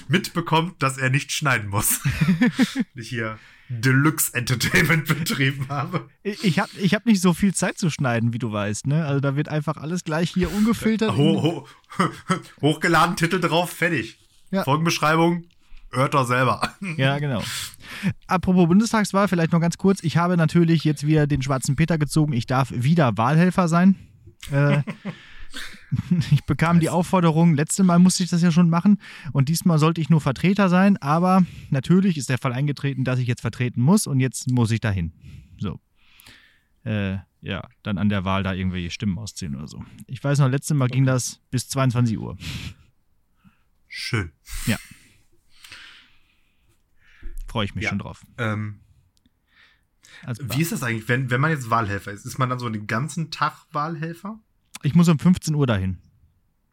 [0.08, 2.00] mitbekommt, dass er nicht schneiden muss.
[2.96, 3.38] ich hier
[3.70, 6.10] Deluxe Entertainment betrieben habe.
[6.24, 8.88] Ich habe ich hab nicht so viel Zeit zu schneiden, wie du weißt.
[8.88, 9.06] Ne?
[9.06, 11.16] Also da wird einfach alles gleich hier ungefiltert.
[11.16, 11.68] Ho, ho,
[12.62, 14.20] hochgeladen, Titel drauf, fertig.
[14.50, 14.66] Ja.
[14.66, 15.46] Folgenbeschreibung,
[15.92, 16.76] hört doch selber.
[16.98, 17.42] Ja, genau.
[18.28, 20.04] Apropos Bundestagswahl, vielleicht noch ganz kurz.
[20.04, 22.34] Ich habe natürlich jetzt wieder den schwarzen Peter gezogen.
[22.34, 23.96] Ich darf wieder Wahlhelfer sein.
[24.52, 24.82] Äh,
[26.32, 29.00] Ich bekam die Aufforderung, letztes Mal musste ich das ja schon machen
[29.34, 33.28] und diesmal sollte ich nur Vertreter sein, aber natürlich ist der Fall eingetreten, dass ich
[33.28, 35.12] jetzt vertreten muss und jetzt muss ich dahin.
[35.60, 35.80] So.
[36.84, 39.84] Äh, ja, dann an der Wahl da irgendwelche Stimmen ausziehen oder so.
[40.08, 42.38] Ich weiß noch, letztes Mal ging das bis 22 Uhr.
[43.88, 44.32] Schön.
[44.68, 44.78] Ja.
[47.48, 47.90] Freue ich mich ja.
[47.90, 48.24] schon drauf.
[48.38, 48.80] Ähm,
[50.24, 52.26] wie ist das eigentlich, wenn, wenn man jetzt Wahlhelfer ist?
[52.26, 54.40] Ist man dann so den ganzen Tag Wahlhelfer?
[54.84, 55.98] Ich muss um 15 Uhr dahin.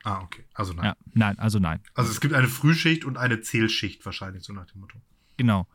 [0.05, 0.45] Ah, okay.
[0.55, 0.85] Also nein.
[0.85, 1.81] Ja, nein, also nein.
[1.95, 4.99] Also es gibt eine Frühschicht und eine Zählschicht wahrscheinlich, so nach dem Motto.
[5.37, 5.67] Genau.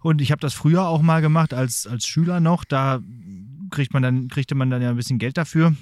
[0.00, 2.64] Und ich habe das früher auch mal gemacht als, als Schüler noch.
[2.64, 3.00] Da
[3.70, 5.74] kriegt man dann, kriegte man dann ja ein bisschen Geld dafür.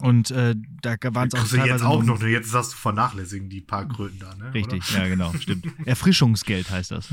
[0.00, 3.60] Und äh, da waren es auch teilweise jetzt auch noch, jetzt hast du vernachlässigen die
[3.60, 4.54] paar Kröten da, ne?
[4.54, 5.02] Richtig, oder?
[5.02, 5.66] ja genau, stimmt.
[5.84, 7.08] Erfrischungsgeld heißt das.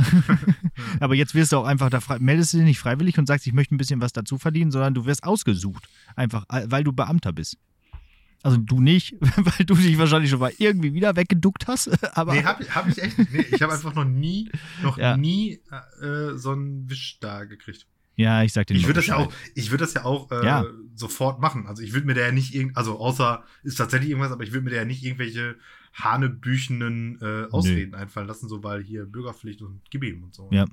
[1.00, 3.54] Aber jetzt wirst du auch einfach, da meldest du dich nicht freiwillig und sagst, ich
[3.54, 5.90] möchte ein bisschen was dazu verdienen, sondern du wirst ausgesucht.
[6.16, 7.58] Einfach, weil du Beamter bist.
[8.44, 11.90] Also du nicht, weil du dich wahrscheinlich schon mal irgendwie wieder weggeduckt hast.
[12.16, 13.34] Aber nee, hab, hab ich echt nicht.
[13.34, 14.52] Nee, ich habe einfach noch nie,
[14.84, 15.18] noch ja.
[15.18, 15.60] nie
[16.00, 17.88] äh, so einen Wisch da gekriegt.
[18.16, 20.46] Ja, ich sag dir Ich würde das ja auch, ich würde das ja auch äh,
[20.46, 20.66] ja.
[20.96, 21.68] sofort machen.
[21.68, 24.52] Also ich würde mir da ja nicht irgend, also außer ist tatsächlich irgendwas, aber ich
[24.52, 25.58] würde mir da ja nicht irgendwelche
[25.94, 27.98] hanebüchenen äh, Ausreden Nö.
[27.98, 30.50] einfallen lassen, so weil hier Bürgerpflicht und gib ihm und so.
[30.52, 30.66] Ja.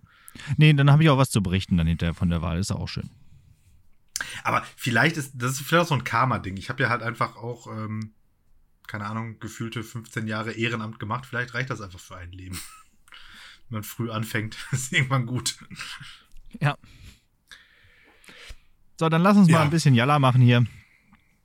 [0.56, 2.58] Nee, dann habe ich auch was zu berichten dann hinterher von der Wahl.
[2.58, 3.10] Ist auch schön.
[4.44, 6.56] Aber vielleicht ist das ist vielleicht auch so ein Karma-Ding.
[6.56, 8.12] Ich habe ja halt einfach auch, ähm,
[8.86, 11.26] keine Ahnung, gefühlte 15 Jahre Ehrenamt gemacht.
[11.26, 12.58] Vielleicht reicht das einfach für ein Leben.
[13.68, 15.58] Wenn man früh anfängt, ist irgendwann gut.
[16.60, 16.76] Ja.
[19.02, 19.58] So, dann lass uns ja.
[19.58, 20.64] mal ein bisschen Jalla machen hier.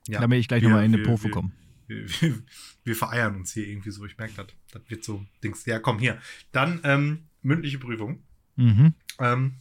[0.06, 0.20] Ja.
[0.20, 1.50] Damit ich gleich nochmal in die Profe komme.
[1.88, 2.38] Wir, wir,
[2.84, 4.04] wir, vereiern uns hier irgendwie so.
[4.06, 4.46] Ich merke das.
[4.70, 5.66] Das wird so Dings.
[5.66, 6.18] Ja, komm, hier.
[6.52, 8.22] Dann ähm, mündliche Prüfung.
[8.54, 8.94] Mhm.
[9.18, 9.54] Ähm,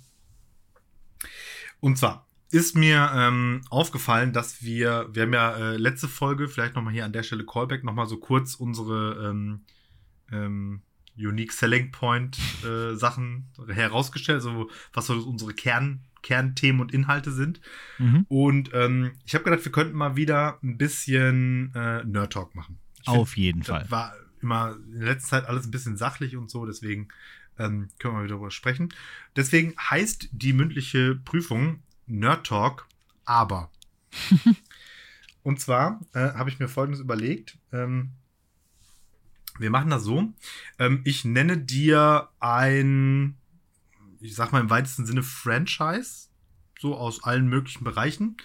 [1.80, 6.76] und zwar ist mir ähm, aufgefallen, dass wir, wir haben ja äh, letzte Folge, vielleicht
[6.76, 9.62] nochmal hier an der Stelle Callback, nochmal so kurz unsere ähm,
[10.32, 10.82] ähm,
[11.18, 17.62] Unique Selling Point äh, Sachen herausgestellt, also was so unsere Kern, Kernthemen und Inhalte sind.
[17.98, 18.26] Mhm.
[18.28, 22.80] Und ähm, ich habe gedacht, wir könnten mal wieder ein bisschen äh, Nerd Talk machen.
[23.02, 23.90] Ich Auf find, jeden Fall.
[23.90, 27.08] War immer in der letzten Zeit alles ein bisschen sachlich und so, deswegen
[27.60, 28.94] ähm, können wir wieder darüber sprechen.
[29.36, 32.88] Deswegen heißt die mündliche Prüfung Nerd Talk,
[33.26, 33.72] aber.
[35.44, 37.58] und zwar äh, habe ich mir folgendes überlegt.
[37.72, 38.12] Ähm,
[39.60, 40.34] wir machen das so.
[40.80, 43.37] Ähm, ich nenne dir ein,
[44.20, 46.30] ich sag mal im weitesten Sinne Franchise,
[46.80, 48.38] so aus allen möglichen Bereichen.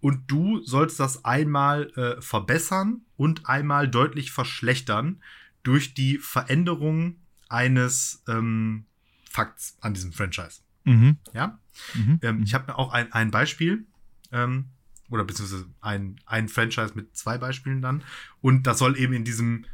[0.00, 5.22] Und du sollst das einmal äh, verbessern und einmal deutlich verschlechtern
[5.62, 7.16] durch die Veränderung
[7.48, 8.84] eines ähm,
[9.30, 10.60] Fakts an diesem Franchise.
[10.84, 11.16] Mhm.
[11.32, 11.58] Ja?
[11.94, 12.20] Mhm.
[12.22, 13.86] Ähm, ich habe auch ein, ein Beispiel.
[14.30, 14.66] Ähm,
[15.10, 18.02] oder beziehungsweise ein, ein Franchise mit zwei Beispielen dann.
[18.40, 19.66] Und das soll eben in diesem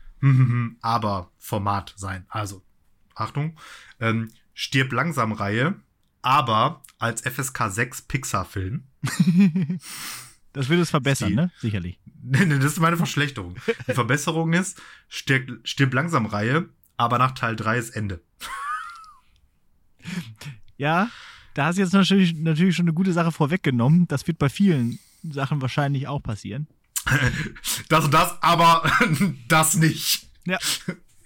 [0.82, 2.26] Aber-Format sein.
[2.28, 2.62] Also,
[3.14, 3.56] Achtung,
[4.00, 5.74] ähm, stirb langsam Reihe,
[6.20, 8.84] aber als FSK 6 Pixar-Film.
[10.52, 11.50] das wird es verbessern, Die, ne?
[11.60, 11.98] Sicherlich.
[12.22, 13.56] Nee, nee, das ist meine Verschlechterung.
[13.88, 16.68] Die Verbesserung ist, stirb, stirb langsam Reihe,
[16.98, 18.20] aber nach Teil 3 ist Ende.
[20.76, 21.10] Ja,
[21.52, 24.08] da hast du jetzt natürlich, natürlich schon eine gute Sache vorweggenommen.
[24.08, 26.68] Das wird bei vielen Sachen wahrscheinlich auch passieren.
[27.90, 28.90] Das und das, aber
[29.46, 30.26] das nicht.
[30.46, 30.56] Ja.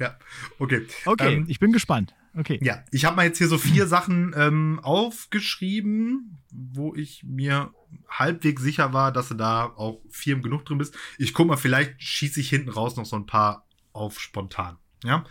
[0.01, 0.19] Ja,
[0.59, 0.89] okay.
[1.05, 2.17] Okay, ähm, ich bin gespannt.
[2.37, 2.59] Okay.
[2.63, 7.73] Ja, ich habe mal jetzt hier so vier Sachen ähm, aufgeschrieben, wo ich mir
[8.09, 10.97] halbwegs sicher war, dass du da auch firm genug drin bist.
[11.19, 14.79] Ich guck mal, vielleicht schieße ich hinten raus noch so ein paar auf spontan.
[15.05, 15.25] Ja,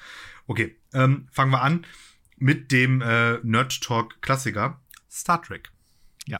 [0.47, 0.77] okay.
[0.93, 1.85] Ähm, fangen wir an
[2.37, 5.71] mit dem äh, Nerd Talk Klassiker Star Trek.
[6.27, 6.39] Ja,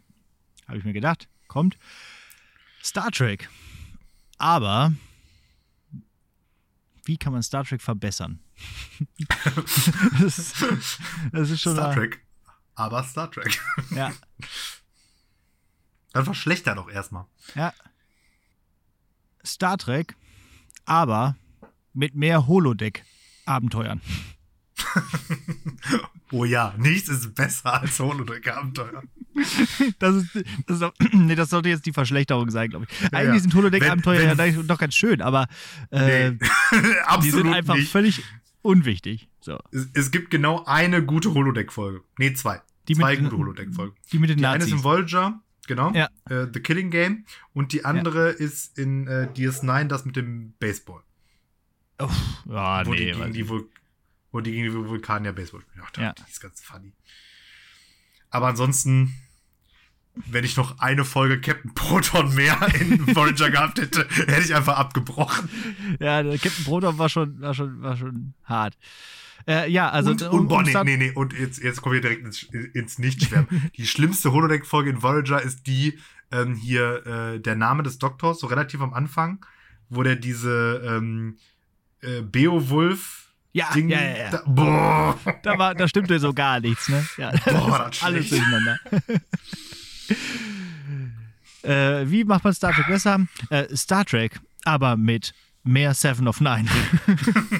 [0.67, 1.27] habe ich mir gedacht.
[1.47, 1.77] Kommt
[2.81, 3.49] Star Trek.
[4.37, 4.93] Aber
[7.05, 8.39] wie kann man Star Trek verbessern?
[10.19, 10.99] das, ist,
[11.31, 12.25] das, ist, schon Star Trek.
[12.75, 13.61] Aber Star Trek.
[13.91, 14.11] Ja.
[16.13, 17.25] Dann verschlechter doch erstmal.
[17.55, 17.73] Ja.
[19.45, 20.15] Star Trek,
[20.85, 21.35] aber
[21.93, 24.01] mit mehr Holodeck-Abenteuern.
[26.31, 29.03] oh ja, nichts ist besser als Holodeck-Abenteuer.
[29.99, 30.35] Das ist,
[30.67, 33.13] das, ist auch, nee, das sollte jetzt die Verschlechterung sein, glaube ich.
[33.13, 33.39] Eigentlich ja.
[33.39, 35.47] sind Holodeck-Abenteuer ja doch ganz schön, aber
[35.91, 36.37] äh, nee,
[37.23, 37.91] die sind einfach nicht.
[37.91, 38.23] völlig
[38.61, 39.27] unwichtig.
[39.41, 39.59] So.
[39.71, 42.01] Es, es, gibt genau eine gute Holodeck-Folge.
[42.17, 42.61] Nee, zwei.
[42.87, 43.95] Die zwei gute Holodeck-Folgen.
[44.11, 44.67] Die mit den die Nazis.
[44.67, 45.91] eine ist in Voyager, genau.
[45.93, 46.09] Ja.
[46.29, 47.25] Äh, The Killing Game.
[47.53, 48.37] Und die andere ja.
[48.37, 51.01] ist in äh, DS9, das mit dem Baseball.
[51.99, 52.97] Ja, wo nee.
[52.97, 53.69] Die gegen die Vul
[54.33, 55.85] wo die gegen die Vulkanier Baseball spielen.
[55.85, 56.13] Ach, ja.
[56.13, 56.91] Die ist ganz funny.
[58.31, 59.13] Aber ansonsten,
[60.15, 64.77] wenn ich noch eine Folge Captain Proton mehr in Voyager gehabt hätte, hätte ich einfach
[64.77, 65.47] abgebrochen.
[65.99, 68.75] Ja, der Captain Proton war schon, war schon, war schon hart.
[69.47, 70.11] Äh, ja, also.
[70.11, 72.43] Und, und boah, nee, nee, nee, und jetzt, jetzt kommen wir direkt ins,
[72.73, 73.71] ins Nichtschwärmen.
[73.77, 75.99] die schlimmste Holodeck-Folge in Voyager ist die,
[76.31, 79.45] ähm, hier, äh, der Name des Doktors, so relativ am Anfang,
[79.89, 81.37] wo der diese ähm,
[82.01, 83.22] äh, Beowulf
[83.53, 84.29] ja, Ding, ja, ja, ja.
[84.31, 85.19] Da, boah.
[85.43, 87.05] Da, war, da stimmte so gar nichts, ne?
[87.17, 88.79] Ja, boah, das alles durcheinander.
[91.61, 93.25] äh, wie macht man Star Trek besser?
[93.49, 95.33] Äh, Star Trek, aber mit
[95.63, 96.67] mehr Seven of Nine.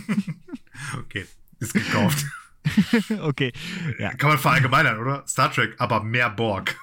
[1.00, 1.26] okay,
[1.60, 2.26] ist gekauft.
[3.22, 3.54] okay,
[4.00, 4.14] ja.
[4.14, 5.24] Kann man verallgemeinern, oder?
[5.28, 6.76] Star Trek, aber mehr Borg.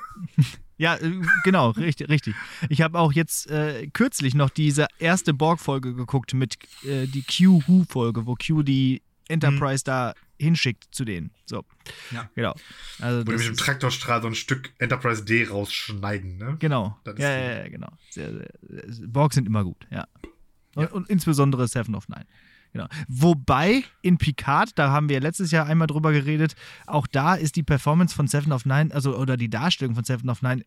[0.81, 2.35] Ja, äh, genau, richtig, richtig.
[2.71, 8.25] Ich habe auch jetzt äh, kürzlich noch diese erste Borg-Folge geguckt mit äh, die Q-Who-Folge,
[8.25, 9.91] wo Q die Enterprise mhm.
[9.91, 11.33] da hinschickt zu denen.
[11.45, 11.67] So.
[12.13, 12.31] Ja.
[12.35, 12.55] Genau.
[12.99, 16.57] Also Wo die mit dem Traktorstrahl so ein Stück Enterprise D rausschneiden, ne?
[16.61, 16.99] Genau.
[17.19, 17.91] Ja, ja, ja, genau.
[19.07, 20.07] Borg sind immer gut, ja.
[20.77, 20.91] Und, ja.
[20.93, 22.25] und insbesondere Seven of Nine.
[22.73, 22.87] Genau.
[23.09, 26.55] Wobei in Picard, da haben wir letztes Jahr einmal drüber geredet,
[26.87, 30.31] auch da ist die Performance von Seven of Nine, also oder die Darstellung von Seven
[30.31, 30.65] of Nine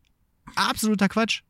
[0.56, 1.42] absoluter Quatsch.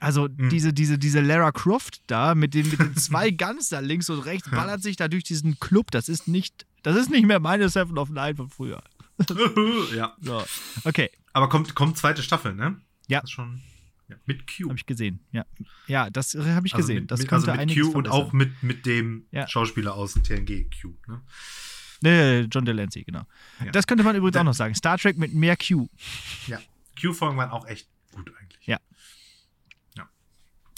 [0.00, 0.48] Also mhm.
[0.48, 4.18] diese, diese, diese Lara Croft da mit den, mit den zwei Guns da links und
[4.20, 5.90] rechts ballert sich da durch diesen Club.
[5.92, 8.82] Das ist nicht, das ist nicht mehr meine Seven of Nine von früher.
[9.94, 10.14] ja.
[10.20, 10.44] So.
[10.84, 11.10] Okay.
[11.32, 12.76] Aber kommt, kommt zweite Staffel, ne?
[13.06, 13.20] Ja.
[13.20, 13.60] Das ist schon.
[14.12, 14.68] Ja, mit Q.
[14.68, 15.44] Habe ich gesehen, ja.
[15.86, 17.02] Ja, das habe ich also gesehen.
[17.02, 19.46] Mit, das mit, also mit Q und auch mit, mit dem ja.
[19.48, 20.94] Schauspieler aus TNG, Q.
[21.08, 21.22] Ne?
[22.02, 23.22] Nee, John Delancey, genau.
[23.64, 23.70] Ja.
[23.70, 24.74] Das könnte man übrigens auch noch sagen.
[24.74, 25.88] Star Trek mit mehr Q.
[26.46, 26.60] Ja,
[27.00, 28.66] Q-Folgen waren auch echt gut eigentlich.
[28.66, 28.78] Ja.
[29.96, 30.08] Ja.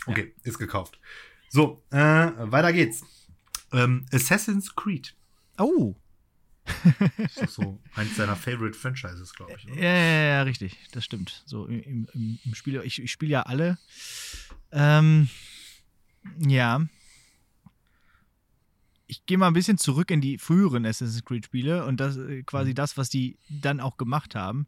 [0.06, 0.98] Okay, ist gekauft.
[1.48, 3.04] So, äh, weiter geht's.
[3.72, 5.14] Ähm, Assassin's Creed.
[5.58, 5.94] Oh.
[7.18, 9.64] Das ist so eins seiner Favorite Franchises, glaube ich.
[9.64, 10.78] Ja, ja, ja, richtig.
[10.92, 11.42] Das stimmt.
[11.46, 13.78] So im, im, im Spiel, ich, ich spiele ja alle.
[14.72, 15.28] Ähm,
[16.38, 16.86] ja.
[19.06, 22.70] Ich gehe mal ein bisschen zurück in die früheren Assassin's Creed-Spiele und das äh, quasi
[22.70, 22.76] mhm.
[22.76, 24.66] das, was die dann auch gemacht haben.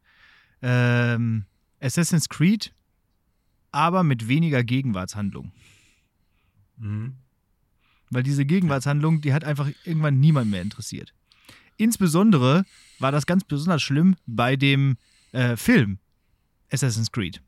[0.63, 1.47] Ähm,
[1.81, 2.75] Assassin's Creed,
[3.73, 5.53] aber mit weniger Gegenwartshandlung.
[6.77, 7.17] Mhm.
[8.11, 11.13] Weil diese Gegenwartshandlung, die hat einfach irgendwann niemand mehr interessiert.
[11.77, 12.65] Insbesondere
[12.99, 14.97] war das ganz besonders schlimm bei dem
[15.33, 15.99] äh, Film
[16.71, 17.41] Assassin's Creed.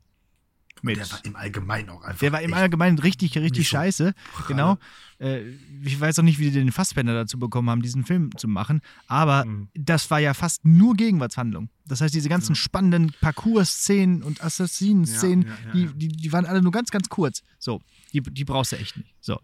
[0.81, 0.97] Mit.
[0.97, 2.19] Der war im Allgemeinen auch einfach.
[2.19, 4.13] Der war im Allgemeinen richtig, richtig scheiße.
[4.37, 4.77] So genau.
[5.19, 5.41] Äh,
[5.83, 8.81] ich weiß auch nicht, wie die den Fassbänder dazu bekommen haben, diesen Film zu machen.
[9.07, 9.67] Aber mhm.
[9.73, 11.69] das war ja fast nur Gegenwartshandlung.
[11.85, 12.61] Das heißt, diese ganzen ja.
[12.61, 17.43] spannenden Parcours-Szenen und Assassinen-Szenen, ja, ja, die, die, die waren alle nur ganz, ganz kurz.
[17.57, 17.81] So,
[18.13, 19.13] die, die brauchst du echt nicht.
[19.19, 19.39] So.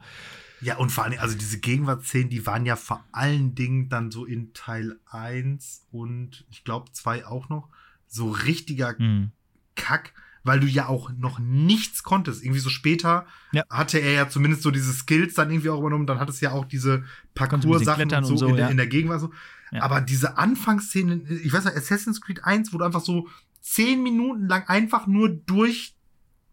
[0.61, 4.25] Ja, und vor allem, also diese Gegenwartsszenen, die waren ja vor allen Dingen dann so
[4.25, 7.69] in Teil 1 und ich glaube 2 auch noch,
[8.07, 9.31] so richtiger mhm.
[9.75, 12.43] Kack, weil du ja auch noch nichts konntest.
[12.43, 13.63] Irgendwie so später ja.
[13.69, 16.51] hatte er ja zumindest so diese Skills dann irgendwie auch übernommen, dann hat es ja
[16.51, 17.03] auch diese
[17.33, 18.67] Parcours-Sachen so, und so in, ja.
[18.69, 19.31] in, der Gegenwart so.
[19.71, 19.81] Ja.
[19.81, 23.27] Aber diese Anfangsszenen, ich weiß nicht, Assassin's Creed 1, wo du einfach so
[23.59, 25.95] zehn Minuten lang einfach nur durch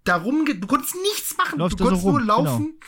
[0.04, 2.64] darum, du konntest nichts machen, Läuft du konntest so nur laufen.
[2.80, 2.86] Genau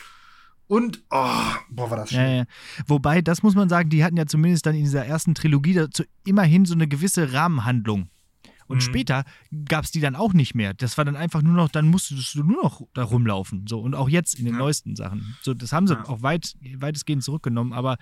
[0.67, 2.19] und, oh, boah, war das schön.
[2.19, 2.45] Ja, ja.
[2.87, 6.03] Wobei, das muss man sagen, die hatten ja zumindest dann in dieser ersten Trilogie dazu
[6.25, 8.09] immerhin so eine gewisse Rahmenhandlung.
[8.67, 8.81] Und mhm.
[8.81, 9.25] später
[9.65, 10.73] gab es die dann auch nicht mehr.
[10.73, 13.67] Das war dann einfach nur noch, dann musstest du nur noch da rumlaufen.
[13.67, 13.79] So.
[13.79, 14.59] Und auch jetzt in den ja.
[14.59, 15.35] neuesten Sachen.
[15.41, 17.97] So, das haben sie auch weit, weitestgehend zurückgenommen, aber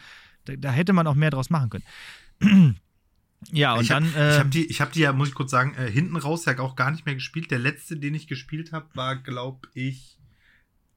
[0.46, 2.76] da, da, hätte man auch mehr draus machen können.
[3.52, 4.06] ja, und ich dann.
[4.06, 6.46] Hab, äh, ich habe die, hab die ja, muss ich kurz sagen, äh, hinten raus
[6.46, 7.52] ja auch gar nicht mehr gespielt.
[7.52, 10.18] Der letzte, den ich gespielt habe, war, glaube ich,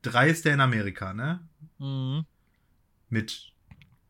[0.03, 1.41] drei ist der in Amerika, ne?
[1.79, 2.25] Mhm.
[3.09, 3.53] Mit,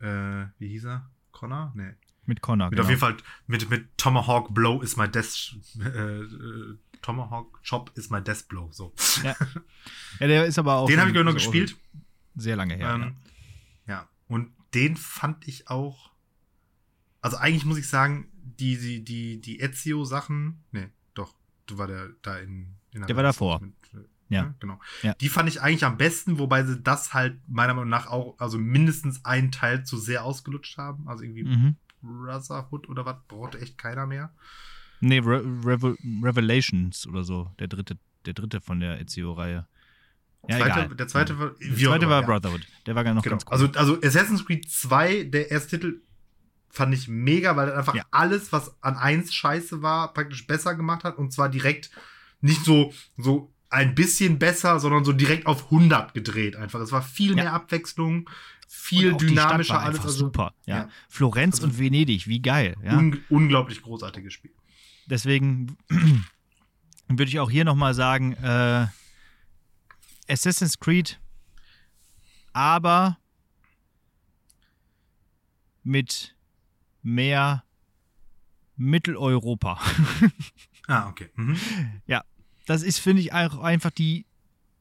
[0.01, 1.11] äh, wie hieß er?
[1.33, 1.73] Connor?
[1.75, 1.93] Nee.
[2.25, 2.83] Mit Connor, Mit genau.
[2.83, 8.11] auf jeden Fall, mit, mit Tomahawk Blow is my death, äh, äh, Tomahawk Chop is
[8.11, 8.93] my death blow, so.
[9.23, 9.37] Ja.
[10.19, 10.89] ja der ist aber auch.
[10.89, 11.77] Den habe ich noch gespielt.
[12.35, 12.95] Sehr lange her.
[12.95, 13.17] Ähm,
[13.87, 13.95] ja.
[13.95, 14.09] ja.
[14.29, 16.11] Und den fand ich auch,
[17.21, 21.35] also eigentlich muss ich sagen, die, die, die, die Ezio-Sachen, nee, doch,
[21.67, 23.61] du war der da in, in der, der war davor.
[23.61, 23.75] Mit,
[24.29, 24.43] ja.
[24.43, 24.55] ja.
[24.61, 24.81] genau.
[25.03, 25.15] Ja.
[25.15, 28.59] Die fand ich eigentlich am besten, wobei sie das halt meiner Meinung nach auch, also
[28.59, 31.09] mindestens einen Teil zu sehr ausgelutscht haben.
[31.09, 31.77] Also irgendwie mhm.
[32.03, 34.33] Brotherhood oder was brauchte echt keiner mehr.
[35.01, 39.67] Nee, Re Revel Revelations oder so, der dritte, der dritte von der Ezio-Reihe.
[40.49, 42.67] Ja, zweite, der zweite war, der zweite war Brotherhood.
[42.87, 43.37] Der war gar noch genau.
[43.37, 43.53] ganz cool.
[43.53, 46.01] Also, also Assassin's Creed 2, der erste Titel,
[46.71, 48.05] fand ich mega, weil er einfach ja.
[48.11, 51.17] alles, was an 1 scheiße war, praktisch besser gemacht hat.
[51.17, 51.91] Und zwar direkt
[52.41, 56.81] nicht so, so ein bisschen besser, sondern so direkt auf 100 gedreht einfach.
[56.81, 57.45] Es war viel ja.
[57.45, 58.29] mehr Abwechslung,
[58.67, 60.01] viel dynamischer alles.
[60.01, 60.55] Also, super.
[60.65, 60.77] Ja.
[60.77, 60.89] ja.
[61.11, 62.75] Florenz also, und Venedig, wie geil.
[62.83, 62.97] Ja.
[62.97, 64.53] Un unglaublich großartiges Spiel.
[65.05, 65.77] Deswegen
[67.09, 68.87] würde ich auch hier nochmal sagen, äh,
[70.27, 71.21] Assassin's Creed,
[72.55, 73.19] aber
[75.85, 76.35] mit
[77.03, 77.63] mehr
[78.77, 79.79] Mitteleuropa.
[80.89, 81.29] ah, okay.
[81.35, 81.57] Mhm.
[82.07, 82.25] Ja,
[82.67, 84.27] das ist, finde ich, auch einfach die,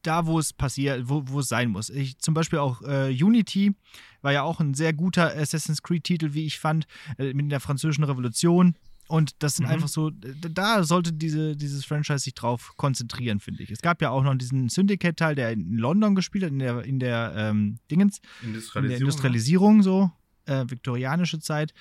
[0.02, 1.90] da, wo es passiert, wo, wo es sein muss.
[1.90, 3.74] Ich, zum Beispiel auch äh, Unity
[4.22, 6.86] war ja auch ein sehr guter Assassin's Creed-Titel, wie ich fand,
[7.18, 8.74] äh, mit der französischen Revolution.
[9.08, 9.72] Und das sind mhm.
[9.72, 13.70] einfach so, da sollte diese, dieses Franchise sich drauf konzentrieren, finde ich.
[13.70, 16.98] Es gab ja auch noch diesen Syndicate-Teil, der in London gespielt hat, in der, in
[16.98, 20.10] der ähm, Dingens, Industrialisierung, in der Industrialisierung so,
[20.46, 21.72] äh, viktorianische Zeit.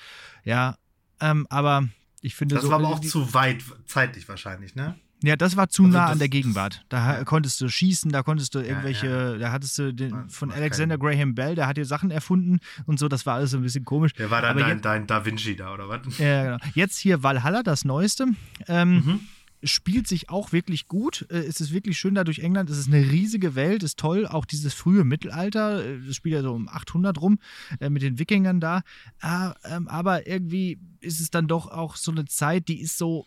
[0.44, 0.78] Ja,
[1.20, 1.90] ähm, aber
[2.22, 4.96] ich finde das so, war aber auch zu weit zeitlich wahrscheinlich, ne?
[5.24, 6.86] Ja, das war zu also nah an der Gegenwart.
[6.90, 9.38] Da konntest du schießen, da konntest du irgendwelche, ja, ja.
[9.38, 13.08] da hattest du den, von Alexander Graham Bell, der hat dir Sachen erfunden und so,
[13.08, 14.14] das war alles so ein bisschen komisch.
[14.14, 16.18] Der war dann dein, jetzt, dein, Da Vinci da, oder was?
[16.18, 16.58] Ja, genau.
[16.74, 18.28] Jetzt hier Valhalla, das Neueste.
[18.68, 19.20] Ähm, mhm.
[19.64, 21.26] Spielt sich auch wirklich gut.
[21.32, 22.70] Äh, es ist wirklich schön da durch England.
[22.70, 24.28] Es ist eine riesige Welt, ist toll.
[24.28, 25.84] Auch dieses frühe Mittelalter.
[25.84, 27.40] Äh, das spielt ja so um 800 rum
[27.80, 28.82] äh, mit den Wikingern da.
[29.22, 33.26] Ah, ähm, aber irgendwie ist es dann doch auch so eine Zeit, die ist so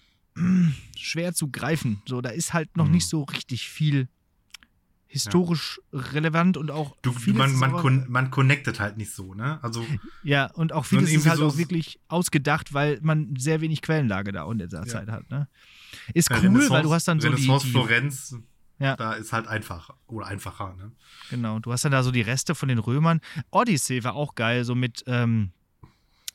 [0.97, 2.03] schwer zu greifen.
[2.07, 2.93] So, da ist halt noch mhm.
[2.93, 4.09] nicht so richtig viel
[5.09, 6.01] historisch ja.
[6.01, 9.59] relevant und auch du, man, man, kon man connectet halt nicht so, ne?
[9.63, 9.85] Also
[10.23, 14.33] ja, und auch vieles ist halt so auch wirklich ausgedacht, weil man sehr wenig Quellenlage
[14.33, 14.87] da in dieser ja.
[14.87, 15.49] Zeit hat, ne?
[16.13, 18.37] Ist ja, cool, weil du hast dann so Renaissance die, Florenz,
[18.79, 18.97] ja.
[18.97, 20.93] da ist halt einfach oder einfacher, ne?
[21.31, 23.21] Genau, du hast dann da so die Reste von den Römern.
[23.51, 25.58] Odyssey war auch geil, so mit ähm, äh,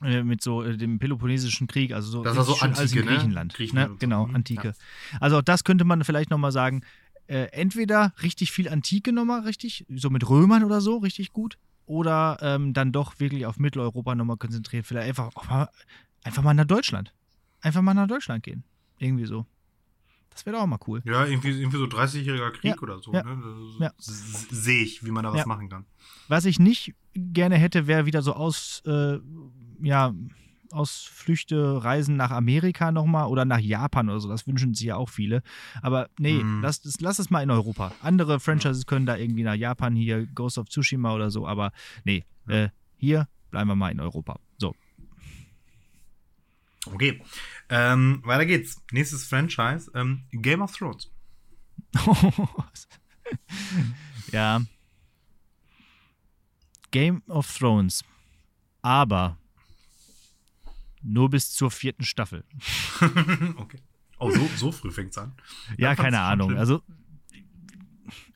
[0.04, 3.12] mit so äh, dem Peloponnesischen Krieg, also so, das war so Antike, in ne?
[3.12, 3.52] Griechenland.
[3.52, 3.58] Ne?
[3.58, 3.98] Griechenland ne?
[4.00, 4.34] Genau, so.
[4.34, 4.68] Antike.
[4.70, 4.74] Ja.
[5.20, 6.84] Also auch das könnte man vielleicht nochmal sagen.
[7.28, 11.58] Äh, entweder richtig viel Antike nochmal richtig, so mit Römern oder so, richtig gut.
[11.86, 14.86] Oder ähm, dann doch wirklich auf Mitteleuropa nochmal konzentriert.
[14.86, 15.70] Vielleicht einfach, mal,
[16.24, 17.14] einfach mal nach Deutschland.
[17.62, 18.64] Einfach mal nach Deutschland gehen.
[19.00, 19.46] Irgendwie so.
[20.34, 21.02] Das wäre auch mal cool.
[21.06, 23.14] Ja, irgendwie, irgendwie so 30-jähriger Krieg ja, oder so.
[23.14, 23.76] Ja, ne?
[23.80, 23.92] ja.
[23.98, 25.86] Sehe ich, wie man da was machen kann.
[26.28, 29.20] Was ich nicht gerne hätte, wäre wieder so aus, äh,
[29.84, 30.14] ja,
[30.72, 34.30] Ausflüchte, Reisen nach Amerika nochmal oder nach Japan oder so.
[34.30, 35.44] Das wünschen sich ja auch viele.
[35.82, 36.62] Aber nee, mm.
[36.62, 37.94] lass, lass es mal in Europa.
[38.02, 41.48] Andere Franchises können da irgendwie nach Japan, hier Ghost of Tsushima oder so.
[41.48, 41.72] Aber
[42.04, 44.40] nee, äh, hier bleiben wir mal in Europa.
[44.58, 44.76] So.
[46.88, 47.22] Okay.
[47.70, 48.82] Ähm, weiter geht's.
[48.92, 51.12] Nächstes Franchise: ähm, Game of Thrones.
[54.32, 54.62] ja.
[56.92, 58.04] Game of Thrones.
[58.82, 59.38] Aber
[61.04, 62.44] nur bis zur vierten Staffel.
[63.58, 63.80] okay.
[64.20, 65.34] Oh, so, so früh fängt's an.
[65.78, 66.50] ja, keine Ahnung.
[66.50, 66.60] Schlimm.
[66.60, 66.82] Also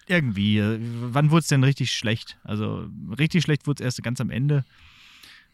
[0.08, 0.58] irgendwie.
[0.58, 2.38] Äh, wann wurde es denn richtig schlecht?
[2.44, 4.66] Also richtig schlecht wurde es erst ganz am Ende.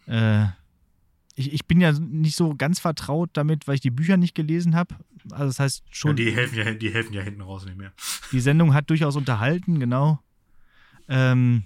[0.05, 0.45] Äh,
[1.35, 4.75] ich, ich bin ja nicht so ganz vertraut damit, weil ich die Bücher nicht gelesen
[4.75, 4.95] habe.
[5.31, 6.11] Also das heißt schon.
[6.11, 7.93] Ja, die helfen ja, die helfen ja hinten raus nicht mehr.
[8.31, 10.19] Die Sendung hat durchaus unterhalten, genau.
[11.07, 11.63] Ähm,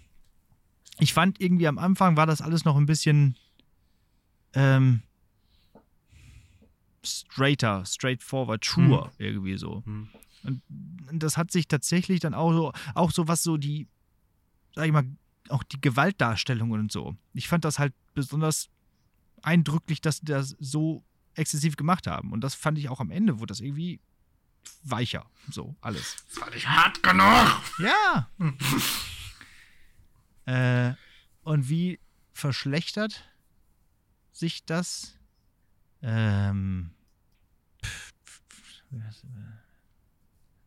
[1.00, 3.36] ich fand irgendwie am Anfang war das alles noch ein bisschen
[4.54, 5.02] ähm,
[7.08, 9.12] straighter, straightforward, truer, hm.
[9.18, 9.84] irgendwie so.
[9.86, 10.10] Hm.
[10.43, 13.88] Und das hat sich tatsächlich dann auch so, auch so was so die,
[14.76, 15.05] sag ich mal,
[15.49, 17.16] auch die Gewaltdarstellung und so.
[17.34, 18.70] Ich fand das halt besonders
[19.41, 21.03] eindrücklich, dass sie das so
[21.36, 22.32] exzessiv gemacht haben.
[22.32, 23.99] Und das fand ich auch am Ende, wurde das irgendwie
[24.84, 25.26] weicher.
[25.49, 26.24] So, alles.
[26.30, 27.62] Das war nicht hart genug.
[27.80, 28.30] Ja.
[30.91, 30.93] äh,
[31.43, 31.99] und wie
[32.34, 33.30] verschlechtert
[34.32, 35.18] sich das?
[36.01, 36.91] Ähm,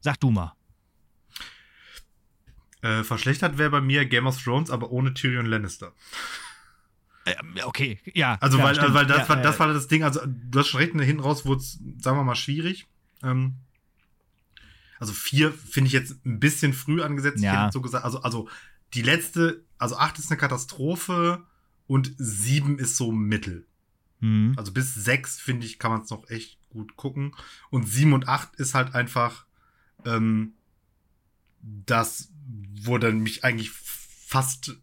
[0.01, 0.55] sag du mal.
[2.83, 5.93] Äh, verschlechtert wäre bei mir Game of Thrones, aber ohne Tyrion Lannister.
[7.27, 8.39] Äh, okay, ja.
[8.41, 10.69] Also, klar, weil, also, weil das, ja, war, das war das Ding, also du hast
[10.69, 12.87] schon recht, hinten raus wurde es, sagen wir mal, schwierig.
[13.23, 13.57] Ähm,
[14.99, 17.43] also vier finde ich jetzt ein bisschen früh angesetzt.
[17.43, 17.71] Ja.
[17.73, 18.49] So gesagt, also, also
[18.95, 21.47] die letzte, also acht ist eine Katastrophe
[21.87, 23.67] und sieben ist so mittel.
[24.21, 24.55] Mhm.
[24.57, 27.35] Also bis sechs, finde ich, kann man es noch echt gut gucken.
[27.71, 29.45] Und sieben und acht ist halt einfach
[30.05, 30.55] ähm,
[31.63, 32.33] das,
[32.83, 34.77] wo dann mich eigentlich fast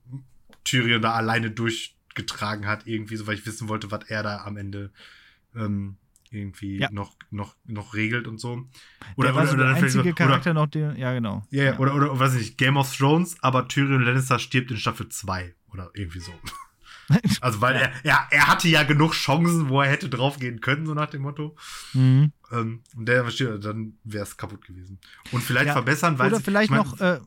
[0.63, 4.43] Tyrion da alleine durch getragen hat, irgendwie so, weil ich wissen wollte, was er da
[4.43, 4.91] am Ende
[5.55, 5.97] ähm,
[6.31, 6.89] irgendwie ja.
[6.91, 8.67] noch, noch, noch regelt und so.
[9.15, 11.45] Oder, der war oder, so der einzige Charakter oder, noch, den, ja, genau.
[11.51, 14.77] Ja, ja, Oder, oder, weiß ich nicht, Game of Thrones, aber Tyrion Lannister stirbt in
[14.77, 16.33] Staffel 2 oder irgendwie so.
[17.41, 17.81] also, weil ja.
[17.81, 21.21] er, er, er hatte ja genug Chancen, wo er hätte draufgehen können, so nach dem
[21.21, 21.55] Motto.
[21.93, 22.31] Mhm.
[22.51, 23.23] Ähm, und der,
[23.59, 24.99] dann wäre es kaputt gewesen.
[25.31, 26.33] Und vielleicht verbessern, weil.
[26.33, 27.19] Oder vielleicht ich mein, noch, äh,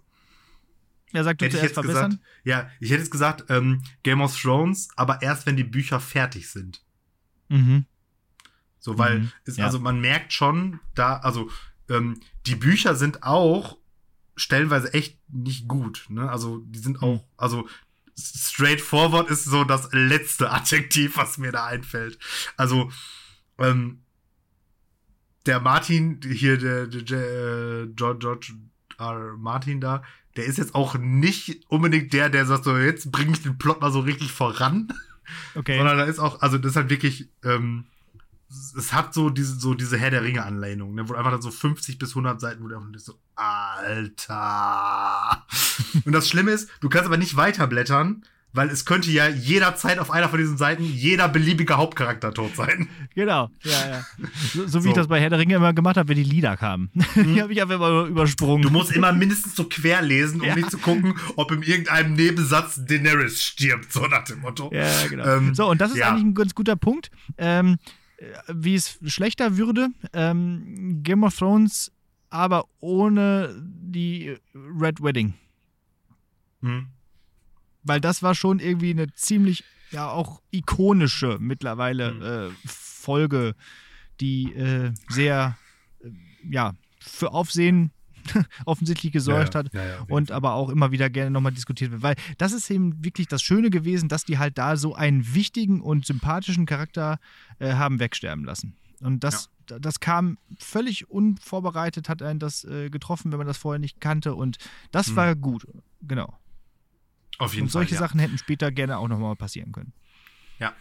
[1.12, 2.10] ja, sag du hätte zuerst verbessern.
[2.10, 6.00] Gesagt, ja, ich hätte jetzt gesagt, ähm, Game of Thrones, aber erst wenn die Bücher
[6.00, 6.82] fertig sind.
[7.48, 7.86] Mhm.
[8.78, 9.66] So, weil mhm, es, ja.
[9.66, 11.50] also man merkt schon, da, also
[11.88, 13.76] ähm, die Bücher sind auch
[14.36, 16.06] stellenweise echt nicht gut.
[16.08, 16.30] Ne?
[16.30, 17.28] Also die sind auch, mhm.
[17.36, 17.68] also
[18.20, 22.18] straightforward ist so das letzte Adjektiv, was mir da einfällt.
[22.56, 22.90] Also
[23.58, 24.02] ähm,
[25.46, 28.52] der Martin hier, der, der, der äh, George, George
[28.98, 29.36] R.
[29.38, 30.02] Martin da,
[30.36, 33.80] der ist jetzt auch nicht unbedingt der, der sagt so, jetzt bringe ich den Plot
[33.80, 34.92] mal so richtig voran.
[35.54, 35.76] Okay.
[35.76, 37.84] Sondern da ist auch, also das ist halt wirklich, ähm,
[38.50, 41.98] es hat so diese, so diese Herr der Ringe-Anlehnung, ne, wo einfach dann so 50
[41.98, 44.26] bis 100 Seiten, wo du einfach so, Alter.
[46.04, 50.10] Und das Schlimme ist, du kannst aber nicht weiterblättern, weil es könnte ja jederzeit auf
[50.10, 52.88] einer von diesen Seiten jeder beliebige Hauptcharakter tot sein.
[53.14, 54.04] Genau, ja, ja.
[54.52, 54.88] So, so wie so.
[54.88, 56.90] ich das bei Herr der Ringe immer gemacht habe, wenn die Lieder kamen.
[57.14, 57.34] Mhm.
[57.34, 58.62] Die habe ich einfach immer übersprungen.
[58.62, 60.54] Du musst immer mindestens so quer lesen, um ja.
[60.54, 64.70] nicht zu gucken, ob in irgendeinem Nebensatz Daenerys stirbt, so nach dem Motto.
[64.72, 65.26] Ja, genau.
[65.26, 66.08] Ähm, so, und das ist ja.
[66.08, 67.10] eigentlich ein ganz guter Punkt.
[67.36, 67.78] Ähm,
[68.48, 71.92] wie es schlechter würde, ähm, Game of Thrones
[72.30, 75.34] aber ohne die Red Wedding.
[76.62, 76.86] Hm.
[77.82, 82.22] Weil das war schon irgendwie eine ziemlich, ja, auch ikonische mittlerweile hm.
[82.22, 83.54] äh, Folge,
[84.20, 85.58] die äh, sehr,
[86.00, 86.10] äh,
[86.48, 87.90] ja, für Aufsehen
[88.64, 92.02] offensichtlich gesorgt ja, hat ja, ja, und aber auch immer wieder gerne nochmal diskutiert wird.
[92.02, 95.80] Weil das ist eben wirklich das Schöne gewesen, dass die halt da so einen wichtigen
[95.80, 97.18] und sympathischen Charakter
[97.58, 98.76] äh, haben wegsterben lassen.
[99.00, 103.78] Und das, das kam völlig unvorbereitet, hat einen das äh, getroffen, wenn man das vorher
[103.78, 104.34] nicht kannte.
[104.34, 104.58] Und
[104.90, 105.16] das hm.
[105.16, 105.66] war gut,
[106.02, 106.38] genau.
[107.38, 108.08] Auf jeden Und solche Fall.
[108.08, 109.94] Sachen hätten später gerne auch nochmal passieren können.
[110.58, 110.74] Ja.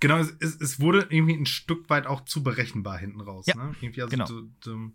[0.00, 3.46] Genau, es, es, wurde irgendwie ein Stück weit auch zu berechenbar hinten raus.
[3.46, 3.76] Ja, ne?
[3.80, 4.26] irgendwie also genau.
[4.26, 4.90] So, so,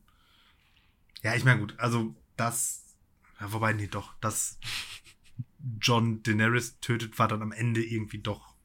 [1.24, 2.95] ja, ich meine, gut, also das,
[3.39, 4.59] ja, wobei, nee, doch, dass
[5.82, 8.55] John Daenerys tötet, war dann am Ende irgendwie doch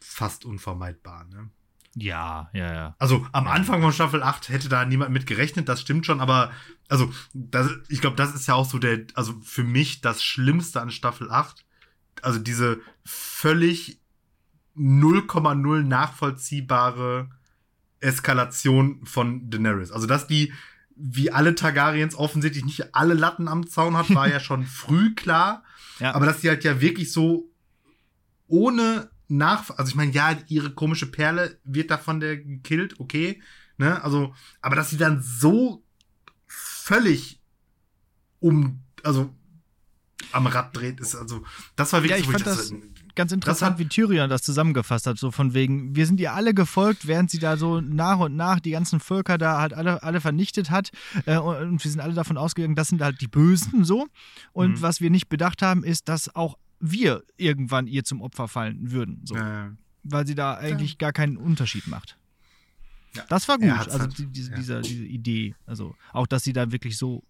[0.00, 1.50] fast unvermeidbar, ne?
[1.98, 2.96] Ja, ja, ja.
[2.98, 6.52] Also am Anfang von Staffel 8 hätte da niemand mit gerechnet, das stimmt schon, aber
[6.88, 10.82] also das, ich glaube, das ist ja auch so der, also für mich das Schlimmste
[10.82, 11.64] an Staffel 8.
[12.20, 13.98] Also diese völlig
[14.76, 17.30] 0,0 nachvollziehbare
[18.00, 19.90] Eskalation von Daenerys.
[19.90, 20.52] Also dass die,
[20.96, 25.62] wie alle Targaryens, offensichtlich nicht alle Latten am Zaun hat, war ja schon früh klar.
[25.98, 26.14] Ja.
[26.14, 27.50] Aber dass sie halt ja wirklich so
[28.48, 33.42] ohne nach, also ich meine, ja, ihre komische Perle wird davon der gekillt, okay,
[33.76, 35.82] ne, also, aber dass sie dann so
[36.46, 37.40] völlig
[38.40, 39.34] um, also
[40.32, 41.44] am Rad dreht, ist also,
[41.74, 42.72] das war wirklich ja, ich fand das, das
[43.16, 46.54] ganz interessant, hat, wie Tyrion das zusammengefasst hat, so von wegen, wir sind ihr alle
[46.54, 50.20] gefolgt, während sie da so nach und nach die ganzen Völker da halt alle, alle
[50.20, 50.90] vernichtet hat
[51.24, 54.06] äh, und wir sind alle davon ausgegangen, das sind halt die Bösen so
[54.52, 54.82] und mhm.
[54.82, 59.22] was wir nicht bedacht haben, ist, dass auch wir irgendwann ihr zum Opfer fallen würden.
[59.24, 59.34] So.
[59.34, 59.70] Äh,
[60.04, 60.98] weil sie da eigentlich ja.
[60.98, 62.16] gar keinen Unterschied macht.
[63.14, 63.24] Ja.
[63.28, 64.56] Das war gut, also halt, die, diese, ja.
[64.56, 65.54] diese, diese, Idee.
[65.64, 67.24] Also auch, dass sie da wirklich so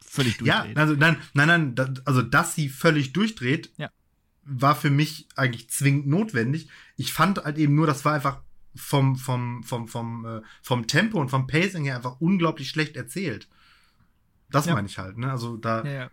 [0.00, 0.76] völlig durchdreht.
[0.76, 3.90] Ja, also nein, nein, nein, also dass sie völlig durchdreht, ja.
[4.48, 6.68] War für mich eigentlich zwingend notwendig.
[6.96, 8.40] Ich fand halt eben nur, das war einfach
[8.74, 13.48] vom, vom, vom, vom, äh, vom Tempo und vom Pacing her einfach unglaublich schlecht erzählt.
[14.50, 15.30] Das meine ich halt, ne?
[15.30, 16.08] Also da,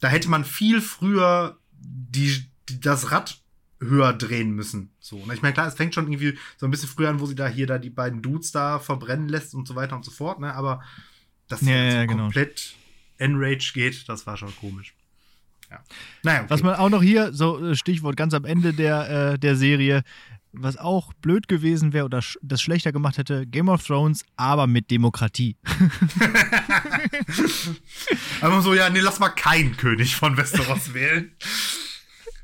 [0.00, 3.40] da hätte man viel früher die, die das Rad
[3.80, 4.90] höher drehen müssen.
[5.00, 5.16] So.
[5.16, 7.34] Und ich meine, klar, es fängt schon irgendwie so ein bisschen früher an, wo sie
[7.34, 10.40] da hier da die beiden Dudes da verbrennen lässt und so weiter und so fort,
[10.40, 10.52] ne?
[10.54, 10.82] Aber
[11.46, 12.24] dass ja, ja, genau.
[12.24, 12.74] komplett
[13.16, 14.94] Enrage geht, das war schon komisch.
[15.70, 15.82] Ja.
[16.22, 16.50] Naja, okay.
[16.50, 20.02] Was man auch noch hier, so äh, Stichwort ganz am Ende der, äh, der Serie,
[20.52, 24.66] was auch blöd gewesen wäre oder sch das schlechter gemacht hätte, Game of Thrones, aber
[24.66, 25.56] mit Demokratie.
[28.40, 31.32] einfach so, ja, nee, lass mal keinen König von Westeros wählen.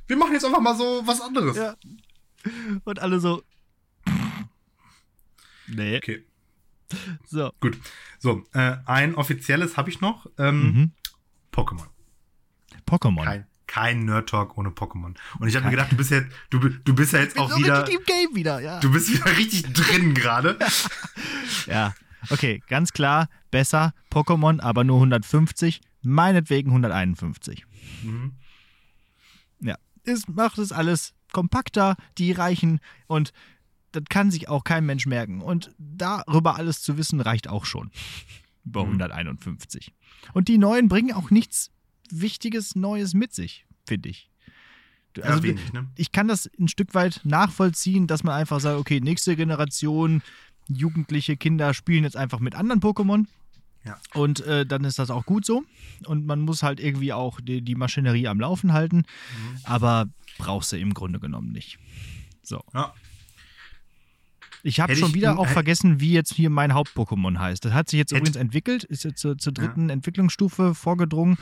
[0.06, 1.56] Wir machen jetzt einfach mal so was anderes.
[1.56, 1.76] Ja.
[2.84, 3.42] Und alle so.
[5.66, 5.96] Nee.
[5.96, 6.24] Okay.
[7.26, 7.50] So.
[7.60, 7.78] Gut.
[8.18, 10.26] So, äh, ein offizielles habe ich noch.
[10.36, 10.92] Ähm, mhm.
[11.52, 11.93] Pokémon.
[12.86, 13.24] Pokémon.
[13.24, 15.14] Kein, kein Nerd Talk ohne Pokémon.
[15.38, 17.58] Und ich habe mir gedacht, du bist ja, du, du bist ja jetzt auch so
[17.58, 17.88] wieder.
[17.88, 18.80] im Game wieder, ja.
[18.80, 20.58] Du bist wieder richtig drin gerade.
[21.66, 21.94] ja.
[22.30, 27.66] Okay, ganz klar, besser Pokémon, aber nur 150, meinetwegen 151.
[28.02, 28.32] Mhm.
[29.60, 33.32] Ja, es macht es alles kompakter, die reichen und
[33.92, 35.40] das kann sich auch kein Mensch merken.
[35.40, 37.90] Und darüber alles zu wissen, reicht auch schon.
[38.64, 39.00] Über mhm.
[39.00, 39.92] 151.
[40.32, 41.70] Und die neuen bringen auch nichts
[42.10, 44.30] Wichtiges Neues mit sich, finde ich.
[45.22, 45.88] Also, ja, wenig, ne?
[45.96, 50.22] Ich kann das ein Stück weit nachvollziehen, dass man einfach sagt, okay, nächste Generation,
[50.68, 53.26] jugendliche Kinder spielen jetzt einfach mit anderen Pokémon.
[53.84, 53.98] Ja.
[54.14, 55.62] Und äh, dann ist das auch gut so.
[56.06, 58.98] Und man muss halt irgendwie auch die, die Maschinerie am Laufen halten.
[58.98, 59.58] Mhm.
[59.64, 60.06] Aber
[60.38, 61.78] brauchst du im Grunde genommen nicht.
[62.42, 62.62] So.
[62.72, 62.94] Ja.
[64.62, 67.66] Ich habe schon wieder auch vergessen, wie jetzt hier mein Haupt-Pokémon heißt.
[67.66, 69.92] Das hat sich jetzt übrigens entwickelt, ist jetzt zur, zur dritten ja.
[69.92, 71.36] Entwicklungsstufe vorgedrungen.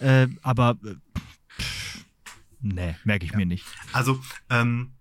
[0.00, 0.76] Äh, aber
[1.60, 2.04] pff,
[2.60, 3.38] nee, merke ich ja.
[3.38, 3.66] mir nicht.
[3.92, 4.92] Also, ähm,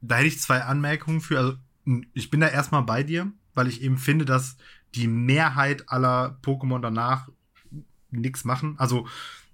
[0.00, 1.38] da hätte ich zwei Anmerkungen für.
[1.38, 1.56] Also,
[2.12, 4.56] ich bin da erstmal bei dir, weil ich eben finde, dass
[4.94, 7.28] die Mehrheit aller Pokémon danach
[8.10, 8.74] nichts machen.
[8.78, 9.06] Also,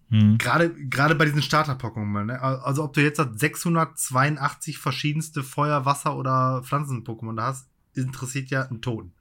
[0.08, 0.38] hm.
[0.38, 2.24] gerade gerade bei diesen Starter-Pokémon.
[2.24, 2.40] Ne?
[2.40, 8.82] Also, ob du jetzt 682 verschiedenste Feuer-, Wasser- oder Pflanzen-Pokémon da hast, interessiert ja einen
[8.82, 9.12] Ton.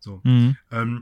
[0.00, 0.20] So.
[0.24, 0.56] Mhm.
[0.70, 1.00] Ähm,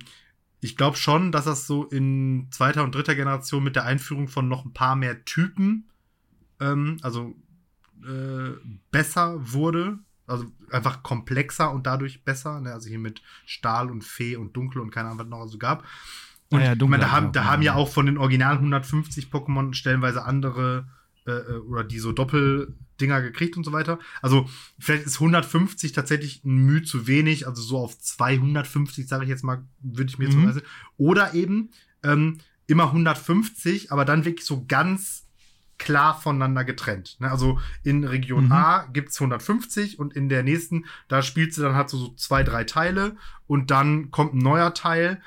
[0.67, 4.49] ich glaube schon, dass das so in zweiter und dritter Generation mit der Einführung von
[4.49, 5.89] noch ein paar mehr Typen
[6.61, 7.35] ähm, also
[8.05, 8.53] äh,
[8.91, 9.99] besser wurde.
[10.27, 12.61] Also einfach komplexer und dadurch besser.
[12.61, 12.73] Ne?
[12.73, 15.85] Also hier mit Stahl und Fee und Dunkel und keine Ahnung, was noch so gab.
[16.51, 19.27] Und ja, ja, dunkel, meine, da, haben, da haben ja auch von den Original 150
[19.27, 20.89] Pokémon stellenweise andere
[21.27, 23.99] äh, äh, oder die so Doppeldinger gekriegt und so weiter.
[24.23, 24.49] Also
[24.79, 29.45] vielleicht ist 150 tatsächlich ein Mühe zu wenig, also so auf 250, sage ich jetzt
[29.45, 30.53] mal, würde ich mir mhm.
[30.53, 30.61] so
[30.97, 31.71] Oder eben
[32.03, 35.27] ähm, immer 150, aber dann wirklich so ganz
[35.79, 37.17] klar voneinander getrennt.
[37.21, 37.31] Ne?
[37.31, 38.53] Also in Region mhm.
[38.53, 42.43] A gibt's 150 und in der nächsten, da spielst du dann halt so, so zwei,
[42.43, 43.17] drei Teile
[43.47, 45.21] und dann kommt ein neuer Teil.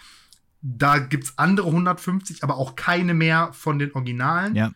[0.62, 4.56] Da gibt's andere 150, aber auch keine mehr von den Originalen.
[4.56, 4.72] Ja.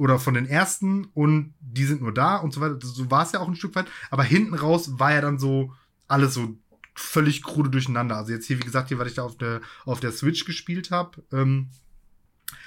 [0.00, 2.78] Oder von den ersten und die sind nur da und so weiter.
[2.80, 3.84] So war es ja auch ein Stück weit.
[4.10, 5.74] Aber hinten raus war ja dann so
[6.08, 6.56] alles so
[6.94, 8.16] völlig krude durcheinander.
[8.16, 10.90] Also jetzt hier, wie gesagt, hier, was ich da auf der, auf der Switch gespielt
[10.90, 11.68] habe, ähm,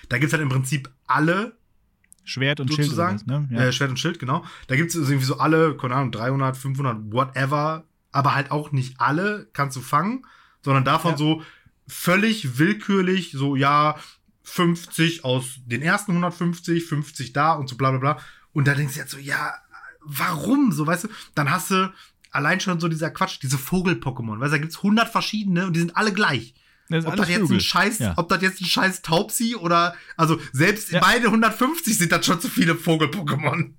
[0.09, 1.57] da gibt's halt im Prinzip alle
[2.23, 2.95] Schwert und Schild.
[2.95, 3.49] Was, ne?
[3.49, 3.61] ja.
[3.61, 4.45] äh, Schwert und Schild, genau.
[4.67, 7.83] Da gibt es irgendwie so alle, keine Ahnung, 300, 500, whatever.
[8.11, 10.23] Aber halt auch nicht alle kannst du fangen,
[10.61, 11.17] sondern davon ja.
[11.17, 11.41] so
[11.87, 13.95] völlig willkürlich, so ja,
[14.43, 18.19] 50 aus den ersten 150, 50 da und so bla bla bla.
[18.51, 19.53] Und da denkst du jetzt so, ja,
[20.01, 20.71] warum?
[20.71, 21.93] So, weißt du, dann hast du
[22.31, 25.79] allein schon so dieser Quatsch, diese Vogel-Pokémon, weißt du, da gibt's 100 verschiedene und die
[25.79, 26.53] sind alle gleich.
[26.89, 27.57] Das ob das jetzt Flügel.
[27.57, 28.13] ein Scheiß, ja.
[28.17, 30.99] ob das jetzt ein Scheiß Taubsi oder, also selbst ja.
[30.99, 33.71] beide 150 sind das schon zu viele Vogel-Pokémon.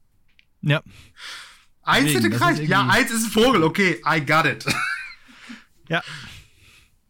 [0.62, 0.83] Ja.
[1.83, 2.62] Eins Deswegen, hätte gereicht.
[2.62, 3.62] Ja, eins ist ein Vogel.
[3.62, 4.65] Okay, I got it.
[5.87, 6.03] Ja.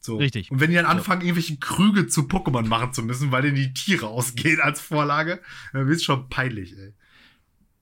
[0.05, 0.19] So.
[0.19, 0.51] Richtig.
[0.51, 1.27] Und wenn die dann anfangen, so.
[1.27, 5.41] irgendwelche Krüge zu Pokémon machen zu müssen, weil denen die Tiere ausgehen als Vorlage,
[5.73, 6.93] dann es schon peinlich, ey.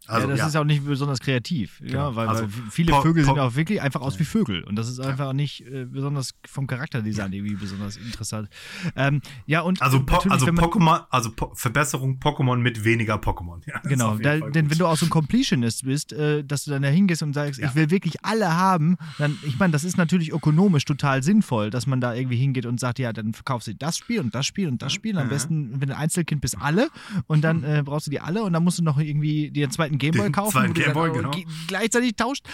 [0.06, 0.46] Also, ja, das ja.
[0.48, 2.10] ist auch nicht besonders kreativ, genau.
[2.10, 4.88] ja, weil, also, weil viele Vögel sind auch wirklich einfach aus wie Vögel und das
[4.88, 5.32] ist einfach ja.
[5.32, 8.48] nicht äh, besonders vom Charakterdesign irgendwie besonders interessant.
[8.96, 13.60] Ähm, ja und also, po also Pokémon, also po Verbesserung Pokémon mit weniger Pokémon.
[13.84, 16.88] Genau, da, denn wenn du auch so ein Completionist bist, äh, dass du dann da
[16.88, 20.84] hingehst und sagst, ich will wirklich alle haben, dann, ich meine, das ist natürlich ökonomisch
[20.84, 24.20] total sinnvoll, dass man da irgendwie hingeht und sagt, ja, dann verkaufst du das Spiel
[24.20, 25.18] und das Spiel und das Spiel.
[25.18, 26.88] Am besten, wenn du Einzelkind bist, alle
[27.26, 29.72] und dann äh, brauchst du die alle und dann musst du noch irgendwie dir einen
[29.72, 31.30] zweiten Gameboy den kaufen, wo Gameboy, du genau.
[31.66, 32.46] gleichzeitig tauscht.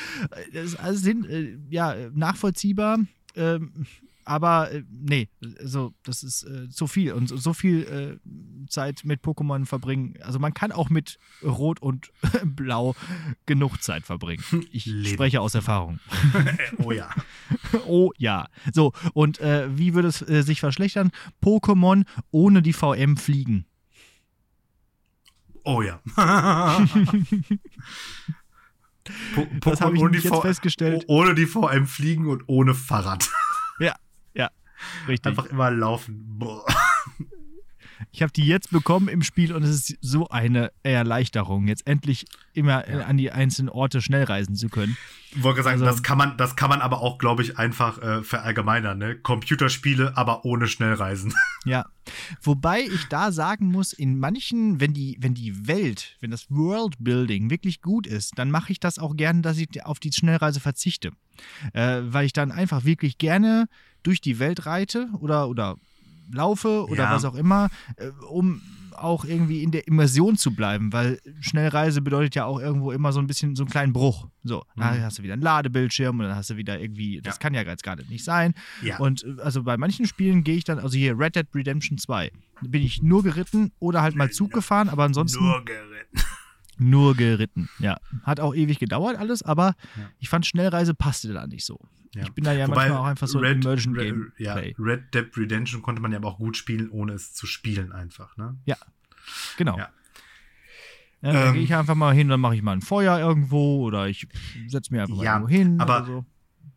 [0.52, 2.98] Das ist alles hin, äh, ja, nachvollziehbar.
[3.34, 3.86] Ähm,
[4.28, 9.00] aber äh, nee, so, das ist äh, zu viel und so, so viel äh, Zeit
[9.04, 10.18] mit Pokémon verbringen.
[10.20, 12.10] Also man kann auch mit Rot und
[12.44, 12.94] Blau
[13.46, 14.44] genug Zeit verbringen.
[14.70, 15.06] Ich Leben.
[15.06, 15.98] spreche aus Erfahrung.
[16.84, 17.08] oh ja.
[17.86, 18.48] oh ja.
[18.70, 21.10] So, und äh, wie würde es äh, sich verschlechtern?
[21.42, 23.64] Pokémon ohne die VM fliegen.
[25.64, 26.00] Oh ja.
[29.60, 31.04] das habe ich ohne jetzt v festgestellt.
[31.08, 33.30] Ohne die VM fliegen und ohne Fahrrad.
[33.78, 33.94] ja,
[34.34, 34.50] ja.
[35.06, 35.26] Richtig.
[35.26, 36.24] Einfach immer laufen.
[36.38, 36.64] Boah.
[38.12, 42.26] Ich habe die jetzt bekommen im Spiel und es ist so eine Erleichterung, jetzt endlich
[42.52, 43.00] immer ja.
[43.06, 44.96] an die einzelnen Orte schnell reisen zu können.
[45.30, 48.00] Ich wollte sagen, also, das kann man, das kann man aber auch, glaube ich, einfach
[48.00, 48.96] äh, verallgemeinern.
[48.96, 49.16] Ne?
[49.16, 51.34] Computerspiele, aber ohne Schnellreisen.
[51.64, 51.86] Ja.
[52.40, 57.50] Wobei ich da sagen muss, in manchen, wenn die, wenn die Welt, wenn das Worldbuilding
[57.50, 61.10] wirklich gut ist, dann mache ich das auch gerne, dass ich auf die Schnellreise verzichte.
[61.74, 63.68] Äh, weil ich dann einfach wirklich gerne
[64.02, 65.76] durch die Welt reite oder, oder
[66.32, 67.14] laufe oder ja.
[67.14, 68.60] was auch immer, äh, um
[68.98, 73.20] auch irgendwie in der Immersion zu bleiben, weil Schnellreise bedeutet ja auch irgendwo immer so
[73.20, 74.28] ein bisschen so einen kleinen Bruch.
[74.42, 74.80] So, mhm.
[74.80, 77.38] dann hast du wieder einen Ladebildschirm und dann hast du wieder irgendwie, das ja.
[77.38, 78.54] kann ja jetzt gerade nicht sein.
[78.82, 78.98] Ja.
[78.98, 82.30] Und äh, also bei manchen Spielen gehe ich dann, also hier Red Dead Redemption 2,
[82.62, 85.44] bin ich nur geritten oder halt mal Zug gefahren, aber ansonsten.
[85.44, 86.20] Nur geritten.
[86.78, 87.98] Nur geritten, ja.
[88.22, 90.10] Hat auch ewig gedauert alles, aber ja.
[90.18, 91.80] ich fand Schnellreise passte da nicht so.
[92.14, 92.22] Ja.
[92.22, 94.32] Ich bin da ja Wobei manchmal auch einfach so Red, Immersion Game.
[94.38, 97.46] Red, ja, Red Dead Redemption konnte man ja aber auch gut spielen, ohne es zu
[97.46, 98.56] spielen einfach, ne?
[98.64, 98.76] Ja.
[99.56, 99.76] Genau.
[99.76, 99.90] Ja.
[101.20, 103.84] Ja, dann ähm, gehe ich einfach mal hin, dann mache ich mal ein Feuer irgendwo
[103.84, 104.28] oder ich
[104.68, 105.80] setze mir einfach ja, mal irgendwo hin.
[105.80, 106.24] Aber so.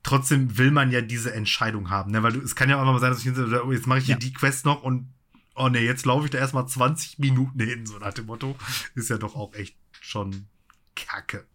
[0.01, 2.23] trotzdem will man ja diese Entscheidung haben, ne?
[2.23, 4.05] Weil du, es kann ja auch mal sein, dass ich hinsetze, oh, jetzt mache ich
[4.05, 5.13] hier die Quest noch und
[5.55, 8.55] oh ne, jetzt laufe ich da erstmal 20 Minuten hin, so nach dem Motto.
[8.95, 10.47] Ist ja doch auch echt schon
[10.95, 11.47] kacke.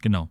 [0.00, 0.28] Genau.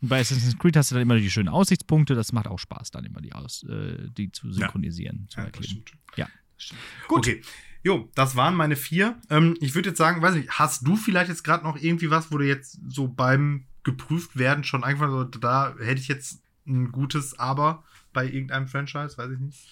[0.00, 2.14] Und bei Assassin's Creed hast du dann immer die schönen Aussichtspunkte.
[2.14, 5.28] Das macht auch Spaß, dann immer die, aus, äh, die zu synchronisieren.
[5.36, 5.82] Ja, zu ja,
[6.16, 6.28] ja.
[7.08, 7.18] Gut.
[7.18, 7.42] Okay.
[7.84, 9.20] Jo, das waren meine vier.
[9.28, 12.30] Ähm, ich würde jetzt sagen, weiß nicht, hast du vielleicht jetzt gerade noch irgendwie was,
[12.30, 16.92] wo du jetzt so beim geprüft werden schon einfach so, da hätte ich jetzt ein
[16.92, 17.82] gutes Aber
[18.12, 19.68] bei irgendeinem Franchise, weiß ich nicht.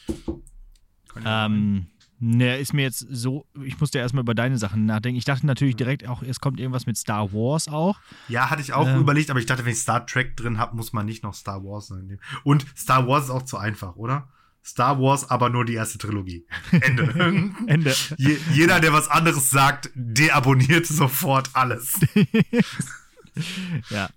[1.25, 1.87] Ähm,
[2.23, 5.17] Ne, ist mir jetzt so, ich musste ja erstmal über deine Sachen nachdenken.
[5.17, 7.99] Ich dachte natürlich direkt auch, es kommt irgendwas mit Star Wars auch.
[8.29, 10.77] Ja, hatte ich auch ähm, überlegt, aber ich dachte, wenn ich Star Trek drin habe,
[10.77, 12.21] muss man nicht noch Star Wars nehmen.
[12.45, 14.29] Und Star Wars ist auch zu einfach, oder?
[14.63, 16.45] Star Wars, aber nur die erste Trilogie.
[16.71, 17.53] Ende.
[17.67, 17.95] Ende.
[18.19, 21.99] Je, jeder, der was anderes sagt, deabonniert sofort alles.
[23.89, 24.11] ja.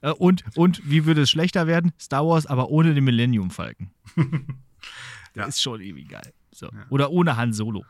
[0.00, 1.92] Äh, und, und wie würde es schlechter werden?
[2.00, 3.90] Star Wars, aber ohne den Millennium Falken.
[5.34, 5.46] ja.
[5.46, 6.32] Ist schon irgendwie geil.
[6.58, 6.66] So.
[6.66, 6.86] Ja.
[6.90, 7.84] Oder ohne Han Solo.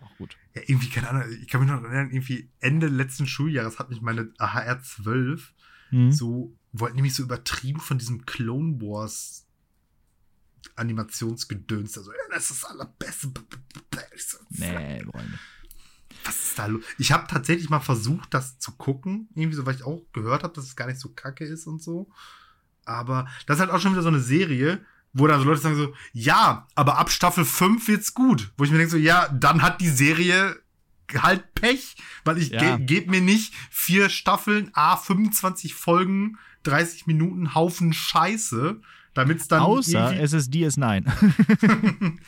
[0.00, 0.36] Auch gut.
[0.54, 4.00] Ja, irgendwie, keine Ahnung, ich kann mich noch erinnern, irgendwie Ende letzten Schuljahres hat mich
[4.00, 5.54] meine HR 12
[5.90, 6.12] mhm.
[6.12, 9.46] so, wollten nämlich so übertrieben von diesem Clone Wars
[10.76, 11.96] Animationsgedöns.
[11.96, 13.32] Also, ja, das ist das allerbeste.
[14.50, 15.38] Nee, Freunde.
[16.24, 16.84] Was ist da los?
[16.98, 19.28] Ich habe tatsächlich mal versucht, das zu gucken.
[19.34, 21.82] Irgendwie so, weil ich auch gehört habe, dass es gar nicht so kacke ist und
[21.82, 22.10] so.
[22.84, 25.76] Aber das ist halt auch schon wieder so eine Serie, wo dann so Leute sagen
[25.76, 28.52] so, ja, aber ab Staffel 5 wird's gut.
[28.56, 30.56] Wo ich mir denke so, ja, dann hat die Serie
[31.18, 32.76] halt Pech, weil ich ja.
[32.76, 38.80] ge gebe mir nicht vier Staffeln, a 25 Folgen, 30 Minuten Haufen Scheiße,
[39.14, 41.04] damit es dann Außer es ist DS9.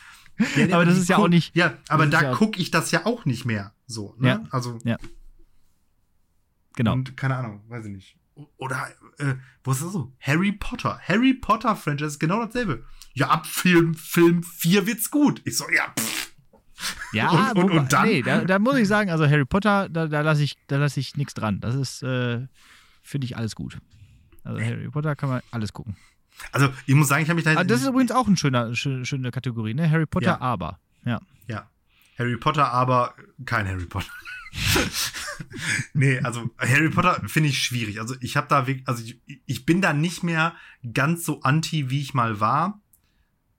[0.57, 1.55] ja, aber das ist ja auch nicht.
[1.55, 3.73] Ja, aber da ja gucke ich das ja auch nicht mehr.
[3.87, 4.29] So, ne?
[4.29, 4.45] Ja.
[4.51, 4.79] Also.
[4.85, 4.97] Ja.
[6.75, 6.95] Genau.
[6.95, 8.17] Und keine Ahnung, weiß ich nicht.
[8.57, 10.13] Oder, äh, wo ist das so?
[10.21, 10.99] Harry Potter.
[11.07, 12.85] Harry Potter Franchise ist genau dasselbe.
[13.15, 15.43] Ja, ab Film, Film 4 wird's gut.
[15.45, 16.33] Ich so, ja, pff.
[17.13, 18.09] Ja, und, und, und dann?
[18.09, 21.17] Nee, da, da, muss ich sagen, also Harry Potter, da, da lasse ich, lass ich
[21.17, 21.61] nichts dran.
[21.61, 22.47] Das ist, äh,
[23.03, 23.79] finde ich alles gut.
[24.45, 25.97] Also Harry Potter kann man alles gucken.
[26.51, 27.55] Also, ich muss sagen, ich habe mich da.
[27.57, 29.89] Ah, das ist übrigens auch eine schöne, schöne, schöne Kategorie, ne?
[29.89, 30.41] Harry Potter, ja.
[30.41, 30.79] aber.
[31.05, 31.21] Ja.
[31.47, 31.69] Ja.
[32.19, 34.11] Harry Potter, aber kein Harry Potter.
[35.95, 38.01] nee, also Harry Potter finde ich schwierig.
[38.01, 40.55] Also ich habe da wirklich, also ich, ich, bin da nicht mehr
[40.93, 42.81] ganz so anti, wie ich mal war.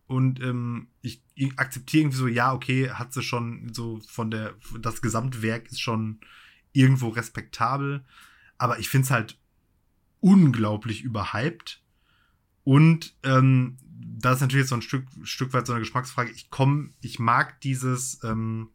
[0.05, 4.53] Und ähm, ich, ich akzeptiere irgendwie so, ja, okay, hat sie schon so von der,
[4.79, 6.19] das Gesamtwerk ist schon
[6.73, 8.05] irgendwo respektabel.
[8.57, 9.39] Aber ich finde es halt
[10.19, 11.81] unglaublich überhyped.
[12.63, 16.31] Und ähm, das ist natürlich so ein Stück, Stück weit so eine Geschmacksfrage.
[16.31, 18.69] Ich komme, ich mag dieses, ähm,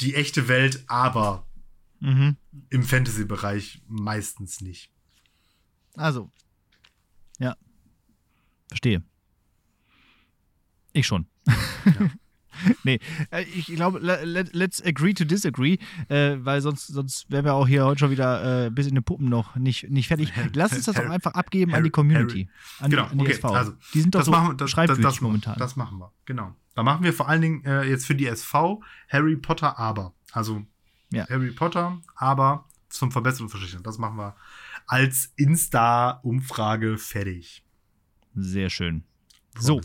[0.00, 1.46] die echte Welt, aber
[2.00, 2.36] mhm.
[2.70, 4.90] im Fantasy-Bereich meistens nicht.
[5.94, 6.30] Also,
[7.38, 7.56] ja.
[8.68, 9.02] Verstehe.
[10.92, 11.26] Ich schon.
[11.46, 12.10] Ja.
[12.84, 12.98] nee,
[13.30, 17.66] äh, ich glaube, let, let's agree to disagree, äh, weil sonst, sonst wären wir auch
[17.66, 20.32] hier heute schon wieder äh, bis in den Puppen noch nicht, nicht fertig.
[20.54, 22.48] Lass uns das doch einfach abgeben Harry, an die Community.
[22.80, 23.48] An genau, die, an die okay, SV.
[23.52, 25.58] Also, die sind doch das so machen, das, das, das, momentan.
[25.58, 26.54] Das machen wir, genau.
[26.74, 30.14] Da machen wir vor allen Dingen äh, jetzt für die SV Harry Potter aber.
[30.32, 30.64] Also
[31.12, 31.28] ja.
[31.28, 33.82] Harry Potter, aber zum Verbesserungsversprechen.
[33.82, 34.36] Das machen wir
[34.86, 37.64] als Insta-Umfrage fertig.
[38.34, 39.04] Sehr schön.
[39.58, 39.80] So.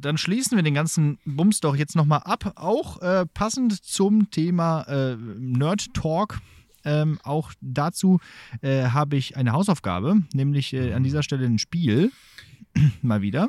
[0.00, 2.52] Dann schließen wir den ganzen Bums doch jetzt nochmal ab.
[2.56, 6.40] Auch äh, passend zum Thema äh, Nerd Talk.
[6.84, 8.20] Ähm, auch dazu
[8.62, 12.12] äh, habe ich eine Hausaufgabe, nämlich äh, an dieser Stelle ein Spiel.
[13.02, 13.48] mal wieder.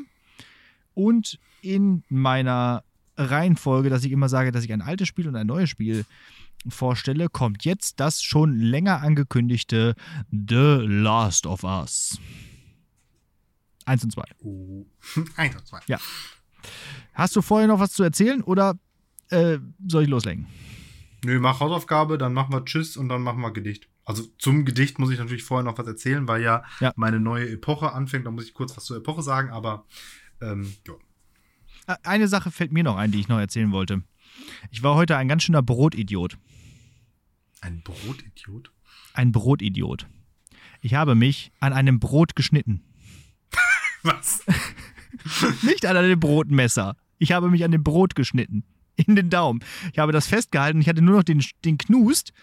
[0.94, 2.84] Und in meiner
[3.18, 6.06] Reihenfolge, dass ich immer sage, dass ich ein altes Spiel und ein neues Spiel
[6.68, 9.96] vorstelle, kommt jetzt das schon länger angekündigte
[10.32, 12.20] The Last of Us.
[13.86, 14.26] Eins und zwei.
[14.44, 14.86] Oh.
[15.36, 15.80] Eins und zwei.
[15.88, 15.98] Ja.
[17.14, 18.78] Hast du vorher noch was zu erzählen oder
[19.30, 20.48] äh, soll ich loslegen?
[21.26, 23.90] Nö, mach Hausaufgabe, dann machen wir Tschüss und dann machen wir Gedicht.
[24.06, 26.94] Also zum Gedicht muss ich natürlich vorher noch was erzählen, weil ja, ja.
[26.96, 28.26] meine neue Epoche anfängt.
[28.26, 29.86] Da muss ich kurz was zur Epoche sagen, aber
[30.42, 30.94] ähm, ja.
[32.04, 34.04] Eine Sache fällt mir noch ein, die ich noch erzählen wollte.
[34.72, 36.38] Ich war heute ein ganz schöner Brotidiot.
[37.62, 38.72] Ein Brotidiot?
[39.14, 40.08] Ein Brotidiot.
[40.82, 42.84] Ich habe mich an einem Brot geschnitten.
[44.04, 44.44] Was?
[45.62, 46.96] Nicht an einem Brotmesser.
[47.20, 48.64] Ich habe mich an dem Brot geschnitten.
[48.96, 49.60] In den Daumen.
[49.94, 50.82] Ich habe das festgehalten.
[50.82, 52.34] Ich hatte nur noch den, den Knust.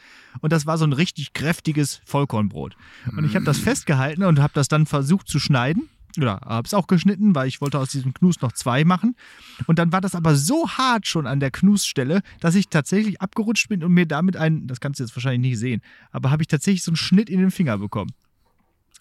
[0.41, 2.77] Und das war so ein richtig kräftiges Vollkornbrot.
[3.17, 3.63] Und ich habe das mm.
[3.63, 7.61] festgehalten und habe das dann versucht zu schneiden oder habe es auch geschnitten, weil ich
[7.61, 9.17] wollte aus diesem Knus noch zwei machen.
[9.67, 13.69] Und dann war das aber so hart schon an der Knusstelle, dass ich tatsächlich abgerutscht
[13.69, 16.49] bin und mir damit einen, das kannst du jetzt wahrscheinlich nicht sehen, aber habe ich
[16.49, 18.13] tatsächlich so einen Schnitt in den Finger bekommen.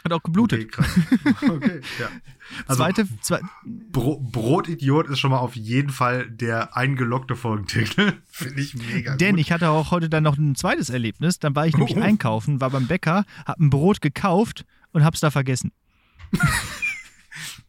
[0.04, 0.70] Hat auch geblutet.
[0.78, 0.90] Okay,
[1.50, 2.10] okay ja.
[2.68, 8.14] Also, Zweite, zwei Bro Brotidiot ist schon mal auf jeden Fall der eingeloggte Folgentitel.
[8.26, 9.40] Finde ich mega Denn gut.
[9.40, 11.40] ich hatte auch heute dann noch ein zweites Erlebnis.
[11.40, 12.02] Dann war ich nämlich oh.
[12.02, 15.72] einkaufen, war beim Bäcker, habe ein Brot gekauft und habe es da vergessen.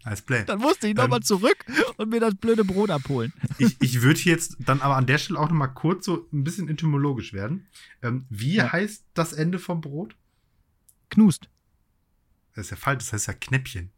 [0.02, 0.44] Als Play.
[0.44, 1.64] Dann musste ich nochmal zurück
[1.96, 3.32] und mir das blöde Brot abholen.
[3.58, 6.68] Ich, ich würde jetzt dann aber an der Stelle auch nochmal kurz so ein bisschen
[6.68, 7.68] etymologisch werden.
[8.02, 8.72] Ähm, wie ja.
[8.72, 10.16] heißt das Ende vom Brot?
[11.10, 11.48] Knust.
[12.54, 13.90] Das ist ja falsch, das heißt ja Knäppchen.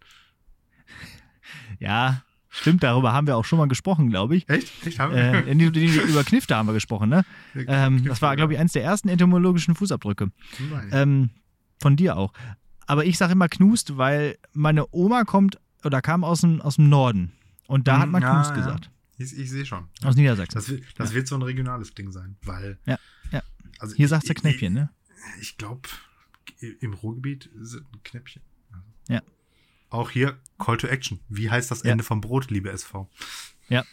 [1.78, 4.48] Ja, stimmt, darüber haben wir auch schon mal gesprochen, glaube ich.
[4.48, 4.86] Echt?
[4.86, 5.46] Echt haben wir?
[5.46, 7.24] Äh, über Knifte haben wir gesprochen, ne?
[7.54, 10.30] Ähm, das war, glaube ich, eins der ersten etymologischen Fußabdrücke.
[10.90, 11.30] Ähm,
[11.80, 12.32] von dir auch.
[12.86, 16.88] Aber ich sage immer Knust, weil meine Oma kommt oder kam aus dem, aus dem
[16.88, 17.32] Norden.
[17.66, 18.54] Und da hm, hat man ja, Knus ja.
[18.54, 18.90] gesagt.
[19.18, 19.88] Ich, ich sehe schon.
[20.04, 20.54] Aus Niedersachsen.
[20.54, 22.78] Das, wird, das wird so ein regionales Ding sein, weil.
[22.86, 22.98] Ja,
[23.32, 23.42] ja.
[23.78, 24.90] Also Hier sagt der Knäppchen, ne?
[25.40, 25.88] Ich glaube,
[26.60, 28.42] im Ruhrgebiet sind Knäppchen.
[29.08, 29.22] Ja.
[29.90, 31.20] Auch hier Call to Action.
[31.28, 33.08] Wie heißt das Ende vom Brot, liebe SV?
[33.68, 33.84] Ja.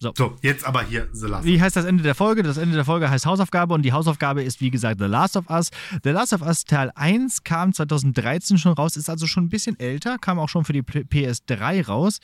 [0.00, 0.12] So.
[0.16, 2.44] so, jetzt aber hier The Last Wie heißt das Ende der Folge?
[2.44, 5.50] Das Ende der Folge heißt Hausaufgabe und die Hausaufgabe ist, wie gesagt, The Last of
[5.50, 5.70] Us.
[6.04, 9.76] The Last of Us Teil 1 kam 2013 schon raus, ist also schon ein bisschen
[9.80, 12.20] älter, kam auch schon für die PS3 raus.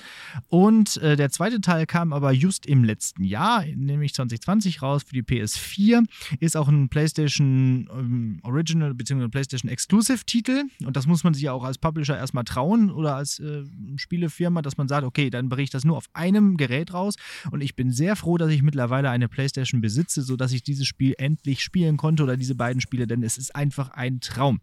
[0.46, 5.14] Und äh, der zweite Teil kam aber just im letzten Jahr, nämlich 2020 raus für
[5.14, 6.04] die PS4.
[6.38, 9.26] Ist auch ein PlayStation ähm, Original bzw.
[9.26, 10.62] PlayStation Exclusive Titel.
[10.84, 13.64] Und das muss man sich ja auch als Publisher erstmal trauen oder als äh,
[13.96, 17.16] Spielefirma, dass man sagt, okay, dann berichte ich das nur auf einem Gerät raus
[17.50, 21.14] und ich bin sehr froh, dass ich mittlerweile eine PlayStation besitze, sodass ich dieses Spiel
[21.18, 24.60] endlich spielen konnte oder diese beiden Spiele, denn es ist einfach ein Traum.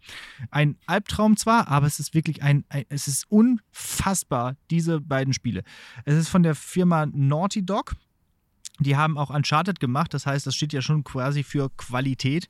[0.51, 5.63] Ein Albtraum zwar, aber es ist wirklich ein, ein es ist unfassbar, diese beiden Spiele.
[6.05, 7.95] Es ist von der Firma Naughty Dog.
[8.79, 12.49] Die haben auch Uncharted gemacht, das heißt, das steht ja schon quasi für Qualität.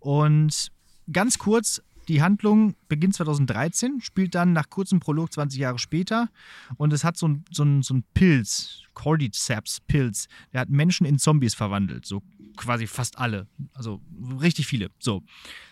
[0.00, 0.70] Und
[1.10, 6.28] ganz kurz, die Handlung beginnt 2013, spielt dann nach kurzem Prolog 20 Jahre später
[6.76, 11.18] und es hat so ein, so ein, so ein Pilz, Cordyceps-Pilz, der hat Menschen in
[11.18, 12.22] Zombies verwandelt, so
[12.56, 14.00] quasi fast alle, also
[14.40, 15.22] richtig viele, so.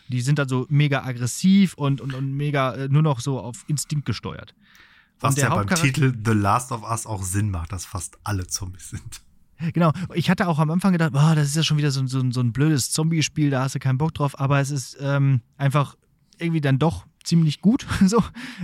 [0.09, 3.64] Die sind dann so mega aggressiv und, und, und mega äh, nur noch so auf
[3.68, 4.55] Instinkt gesteuert.
[5.20, 8.91] Was ja beim Titel The Last of Us auch Sinn macht, dass fast alle Zombies
[8.91, 9.22] sind.
[9.74, 12.22] Genau, ich hatte auch am Anfang gedacht, oh, das ist ja schon wieder so, so,
[12.31, 15.97] so ein blödes Zombie-Spiel, da hast du keinen Bock drauf, aber es ist ähm, einfach
[16.41, 17.86] irgendwie dann doch ziemlich gut.
[18.07, 18.22] So,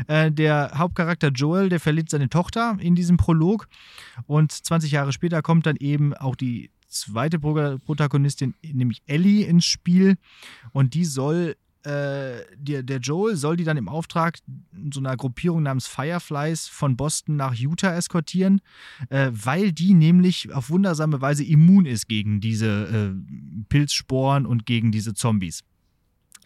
[0.09, 3.69] äh, der Hauptcharakter Joel, der verliert seine Tochter in diesem Prolog
[4.27, 10.17] und 20 Jahre später kommt dann eben auch die zweite Protagonistin, nämlich Ellie, ins Spiel
[10.73, 11.57] und die soll
[11.87, 14.39] äh, der, der Joel soll die dann im Auftrag
[14.93, 18.61] so einer Gruppierung namens Fireflies von Boston nach Utah eskortieren,
[19.09, 24.91] äh, weil die nämlich auf wundersame Weise immun ist gegen diese äh, Pilzsporen und gegen
[24.91, 25.63] diese Zombies.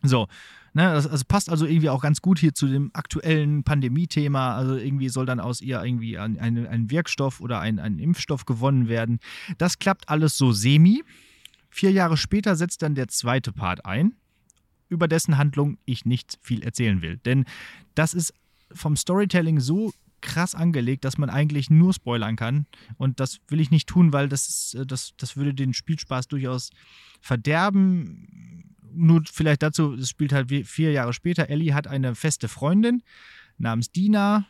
[0.02, 0.28] So,
[0.72, 4.54] Ne, das, also passt also irgendwie auch ganz gut hier zu dem aktuellen Pandemie-Thema.
[4.54, 8.46] Also irgendwie soll dann aus ihr irgendwie ein, ein, ein Wirkstoff oder ein, ein Impfstoff
[8.46, 9.18] gewonnen werden.
[9.58, 11.02] Das klappt alles so semi.
[11.70, 14.14] Vier Jahre später setzt dann der zweite Part ein,
[14.88, 17.16] über dessen Handlung ich nicht viel erzählen will.
[17.18, 17.46] Denn
[17.94, 18.32] das ist
[18.72, 22.66] vom Storytelling so krass angelegt, dass man eigentlich nur spoilern kann.
[22.96, 26.70] Und das will ich nicht tun, weil das, äh, das, das würde den Spielspaß durchaus
[27.20, 31.48] verderben nur vielleicht dazu, es spielt halt vier Jahre später.
[31.48, 33.02] Ellie hat eine feste Freundin
[33.58, 34.46] namens Dina,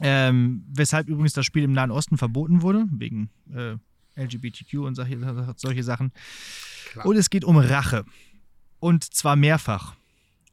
[0.00, 3.76] ähm, weshalb übrigens das Spiel im Nahen Osten verboten wurde, wegen äh,
[4.16, 6.12] LGBTQ und solche, solche Sachen.
[6.90, 7.06] Klar.
[7.06, 8.04] Und es geht um Rache.
[8.78, 9.96] Und zwar mehrfach.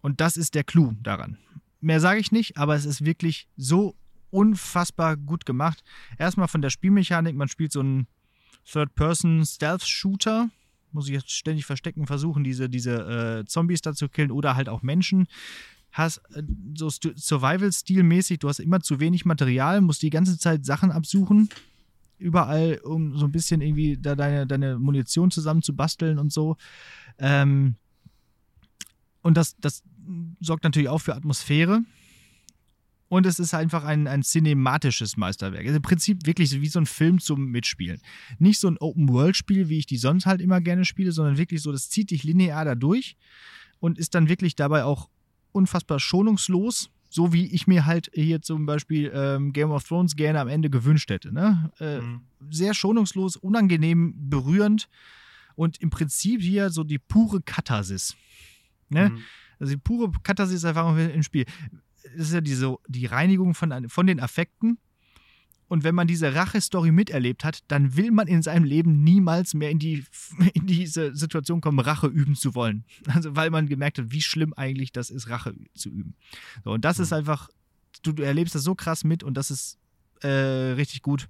[0.01, 1.37] Und das ist der Clou daran.
[1.79, 3.95] Mehr sage ich nicht, aber es ist wirklich so
[4.29, 5.83] unfassbar gut gemacht.
[6.17, 8.07] Erstmal von der Spielmechanik, man spielt so einen
[8.65, 10.49] Third-Person-Stealth-Shooter
[10.91, 14.69] muss ich jetzt ständig verstecken, versuchen, diese, diese äh, Zombies da zu killen oder halt
[14.69, 15.27] auch Menschen.
[15.91, 16.43] Hast äh,
[16.75, 21.49] so Survival-Stil-mäßig, du hast immer zu wenig Material, musst die ganze Zeit Sachen absuchen.
[22.19, 26.57] Überall, um so ein bisschen irgendwie da deine, deine Munition zusammen zu basteln und so.
[27.19, 27.75] Ähm,
[29.21, 29.83] und das, das
[30.39, 31.81] sorgt natürlich auch für Atmosphäre.
[33.09, 35.65] Und es ist einfach ein, ein cinematisches Meisterwerk.
[35.65, 38.01] Also Im Prinzip wirklich wie so ein Film zum Mitspielen.
[38.37, 41.71] Nicht so ein Open-World-Spiel, wie ich die sonst halt immer gerne spiele, sondern wirklich so,
[41.71, 43.15] das zieht dich linear da durch
[43.79, 45.09] und ist dann wirklich dabei auch
[45.51, 46.89] unfassbar schonungslos.
[47.09, 50.69] So wie ich mir halt hier zum Beispiel ähm, Game of Thrones gerne am Ende
[50.69, 51.33] gewünscht hätte.
[51.33, 51.71] Ne?
[51.79, 52.21] Äh, mhm.
[52.49, 54.89] Sehr schonungslos, unangenehm, berührend
[55.55, 58.17] und im Prinzip hier so die pure Katharsis.
[58.89, 59.09] Ne?
[59.09, 59.19] Mhm.
[59.59, 61.45] Also die pure Katharsis-Erfahrung im Spiel
[62.15, 64.77] das ist ja diese, die Reinigung von, von den Affekten.
[65.69, 69.69] Und wenn man diese Rache-Story miterlebt hat, dann will man in seinem Leben niemals mehr
[69.69, 70.05] in, die,
[70.53, 72.85] in diese Situation kommen, Rache üben zu wollen.
[73.07, 76.15] Also weil man gemerkt hat, wie schlimm eigentlich das ist, Rache zu üben.
[76.63, 77.03] So, und das mhm.
[77.03, 77.49] ist einfach,
[78.01, 79.77] du, du, erlebst das so krass mit und das ist
[80.21, 81.27] äh, richtig gut.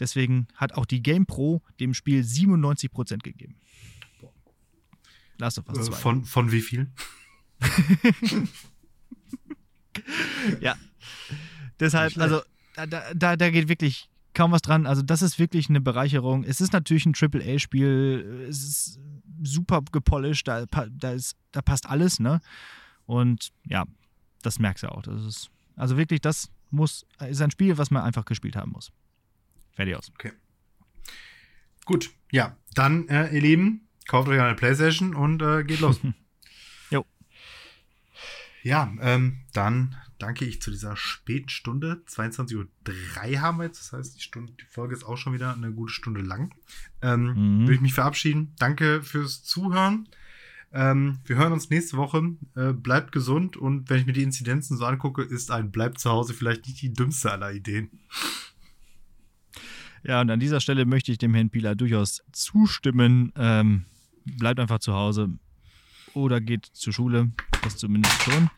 [0.00, 3.56] Deswegen hat auch die Game Pro dem Spiel 97% gegeben.
[5.38, 5.92] Last of Us 2.
[5.92, 6.90] Äh, von, von wie viel?
[10.60, 10.76] ja.
[11.78, 12.42] Deshalb, also
[12.74, 14.86] da, da, da geht wirklich kaum was dran.
[14.86, 16.44] Also, das ist wirklich eine Bereicherung.
[16.44, 18.46] Es ist natürlich ein Triple-A-Spiel.
[18.48, 19.00] Es ist
[19.42, 20.46] super gepolished.
[20.46, 22.40] Da, da, ist, da passt alles, ne?
[23.06, 23.84] Und ja,
[24.42, 25.02] das merkst du auch.
[25.02, 28.92] Das ist, also wirklich, das muss, ist ein Spiel, was man einfach gespielt haben muss.
[29.72, 30.10] Fertig aus.
[30.14, 30.32] Okay.
[31.84, 36.00] Gut, ja, dann, äh, ihr Lieben, kauft euch eine Playstation und äh, geht los.
[38.62, 42.02] Ja, ähm, dann danke ich zu dieser späten Stunde.
[42.06, 43.80] 22.03 Uhr haben wir jetzt.
[43.80, 46.54] Das heißt, die, Stunde, die Folge ist auch schon wieder eine gute Stunde lang.
[47.02, 47.60] Ähm, mhm.
[47.62, 48.54] Würde ich mich verabschieden.
[48.58, 50.08] Danke fürs Zuhören.
[50.72, 52.36] Ähm, wir hören uns nächste Woche.
[52.54, 56.10] Äh, bleibt gesund und wenn ich mir die Inzidenzen so angucke, ist ein Bleibt zu
[56.10, 57.90] Hause vielleicht nicht die dümmste aller Ideen.
[60.02, 63.32] Ja, und an dieser Stelle möchte ich dem Herrn Pieler durchaus zustimmen.
[63.36, 63.84] Ähm,
[64.24, 65.30] bleibt einfach zu Hause
[66.14, 67.30] oder geht zur Schule,
[67.62, 68.50] das zumindest schon.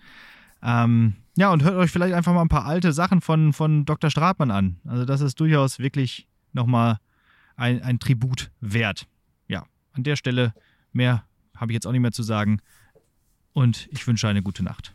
[0.62, 4.10] Ähm, ja, und hört euch vielleicht einfach mal ein paar alte Sachen von, von Dr.
[4.10, 4.76] Stratmann an.
[4.86, 6.98] Also das ist durchaus wirklich nochmal
[7.56, 9.06] ein, ein Tribut wert.
[9.48, 10.54] Ja, an der Stelle
[10.92, 11.24] mehr
[11.56, 12.60] habe ich jetzt auch nicht mehr zu sagen.
[13.52, 14.94] Und ich wünsche eine gute Nacht.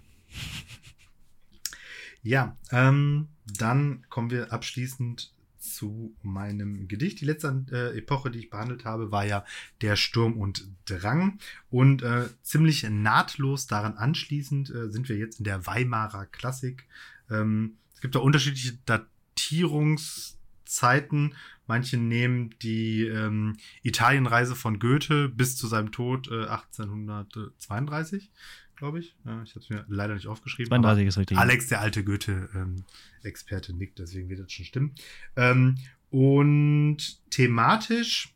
[2.23, 5.31] Ja, ähm, dann kommen wir abschließend
[5.73, 7.19] zu meinem Gedicht.
[7.21, 9.45] Die letzte äh, Epoche, die ich behandelt habe, war ja
[9.81, 11.37] der Sturm und Drang.
[11.69, 16.85] Und äh, ziemlich nahtlos daran anschließend äh, sind wir jetzt in der Weimarer Klassik.
[17.29, 21.35] Ähm, es gibt da unterschiedliche Datierungszeiten.
[21.65, 28.27] Manche nehmen die ähm, Italienreise von Goethe bis zu seinem Tod 1832 äh,
[28.77, 29.15] glaube ich.
[29.25, 30.69] Ja, ich habe es mir leider nicht aufgeschrieben.
[30.69, 31.37] 32 ist richtig.
[31.37, 34.95] Alex, der alte Goethe-Experte, ähm, nickt, deswegen wird das schon stimmen.
[35.35, 35.75] Ähm,
[36.09, 36.97] und
[37.29, 38.33] thematisch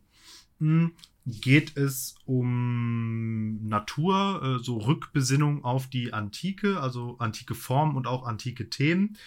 [0.59, 0.91] mh, hm,
[1.25, 8.25] geht es um Natur, äh, so Rückbesinnung auf die Antike, also antike Formen und auch
[8.25, 9.17] antike Themen.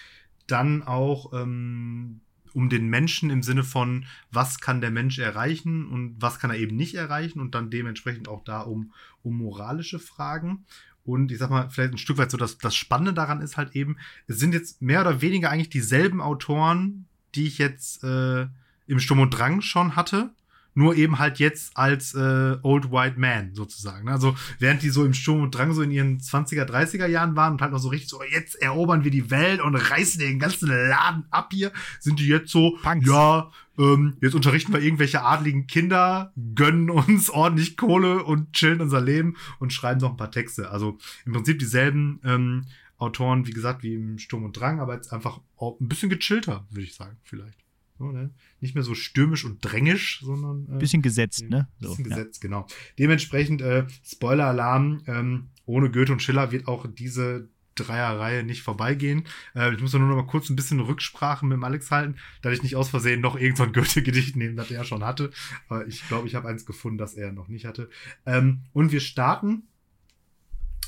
[0.47, 2.21] Dann auch ähm,
[2.55, 6.57] um den Menschen im Sinne von, was kann der Mensch erreichen und was kann er
[6.57, 8.93] eben nicht erreichen und dann dementsprechend auch da um,
[9.23, 10.65] um moralische Fragen.
[11.05, 13.77] Und ich sag mal, vielleicht ein Stück weit so, dass das Spannende daran ist halt
[13.77, 18.47] eben, es sind jetzt mehr oder weniger eigentlich dieselben Autoren, die ich jetzt äh,
[18.87, 20.31] im Sturm und Drang schon hatte.
[20.75, 24.09] Nur eben halt jetzt als äh, Old White Man sozusagen.
[24.09, 27.55] Also während die so im Sturm und Drang so in ihren 20er, 30er Jahren waren
[27.55, 30.69] und halt noch so richtig so, jetzt erobern wir die Welt und reißen den ganzen
[30.69, 33.07] Laden ab hier, sind die jetzt so, Punks.
[33.07, 39.01] ja, ähm, jetzt unterrichten wir irgendwelche adligen Kinder, gönnen uns ordentlich Kohle und chillen unser
[39.01, 40.71] Leben und schreiben noch ein paar Texte.
[40.71, 42.67] Also im Prinzip dieselben ähm,
[42.99, 46.67] Autoren, wie gesagt, wie im Sturm und Drang, aber jetzt einfach auch ein bisschen gechillter,
[46.71, 47.64] würde ich sagen, vielleicht.
[48.05, 48.31] So, ne?
[48.61, 50.69] Nicht mehr so stürmisch und drängisch, sondern.
[50.75, 51.69] Äh, bisschen gesetzt, ne?
[51.81, 52.17] So, bisschen ja.
[52.17, 52.67] gesetzt, genau.
[52.99, 59.25] Dementsprechend, äh, Spoiler-Alarm, ähm, ohne Goethe und Schiller wird auch diese Dreierreihe nicht vorbeigehen.
[59.55, 62.51] Äh, ich muss nur noch mal kurz ein bisschen Rücksprache mit dem Alex halten, da
[62.51, 65.31] ich nicht aus Versehen noch irgendein so Goethe-Gedicht nehmen, das er schon hatte.
[65.69, 67.89] Aber ich glaube, ich habe eins gefunden, das er noch nicht hatte.
[68.27, 69.65] Ähm, und wir starten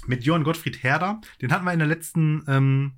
[0.06, 1.20] mit Johann Gottfried Herder.
[1.40, 2.92] Den hatten wir in der letzten ähm,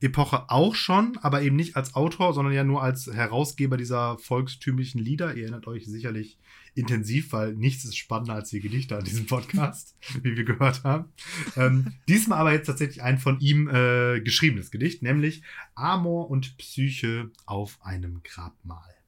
[0.00, 5.02] Epoche auch schon, aber eben nicht als Autor, sondern ja nur als Herausgeber dieser volkstümlichen
[5.02, 5.34] Lieder.
[5.34, 6.38] Ihr erinnert euch sicherlich
[6.74, 11.06] intensiv, weil nichts ist spannender als die Gedichte an diesem Podcast, wie wir gehört haben.
[11.56, 15.42] Ähm, diesmal aber jetzt tatsächlich ein von ihm äh, geschriebenes Gedicht, nämlich
[15.74, 18.99] Amor und Psyche auf einem Grabmal.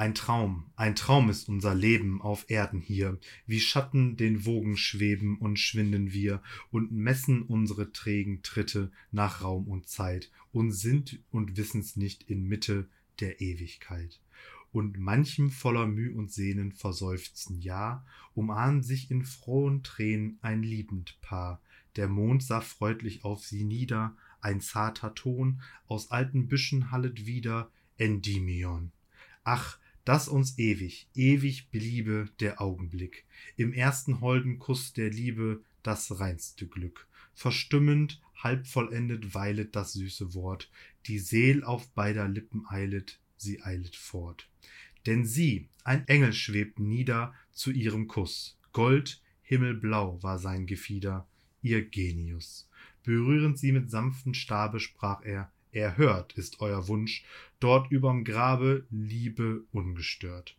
[0.00, 5.36] Ein Traum, ein Traum ist unser Leben auf Erden hier, wie Schatten den Wogen schweben
[5.36, 11.58] und schwinden wir und messen unsere trägen Tritte nach Raum und Zeit und sind und
[11.58, 12.88] wissen's nicht in Mitte
[13.20, 14.22] der Ewigkeit.
[14.72, 18.02] Und manchem voller Müh und Sehnen verseufzen ja,
[18.34, 21.60] umarmen sich in frohen Tränen ein liebend Paar,
[21.96, 27.70] der Mond sah freundlich auf sie nieder, ein zarter Ton aus alten Büschen hallet wieder
[27.98, 28.92] Endymion.
[29.44, 33.24] Ach, dass uns ewig, ewig bliebe der Augenblick,
[33.56, 37.06] im ersten holden Kuss der Liebe das reinste Glück.
[37.34, 40.70] Verstimmend, halb vollendet weilet das süße Wort,
[41.06, 44.48] die Seel auf beider Lippen eilet, sie eilet fort.
[45.06, 51.26] Denn sie, ein Engel schwebt nieder zu ihrem Kuss, Gold, himmelblau war sein Gefieder,
[51.62, 52.68] ihr Genius.
[53.02, 57.24] Berührend sie mit sanftem Stabe sprach er, erhört ist euer Wunsch,
[57.58, 60.56] dort überm Grabe Liebe ungestört.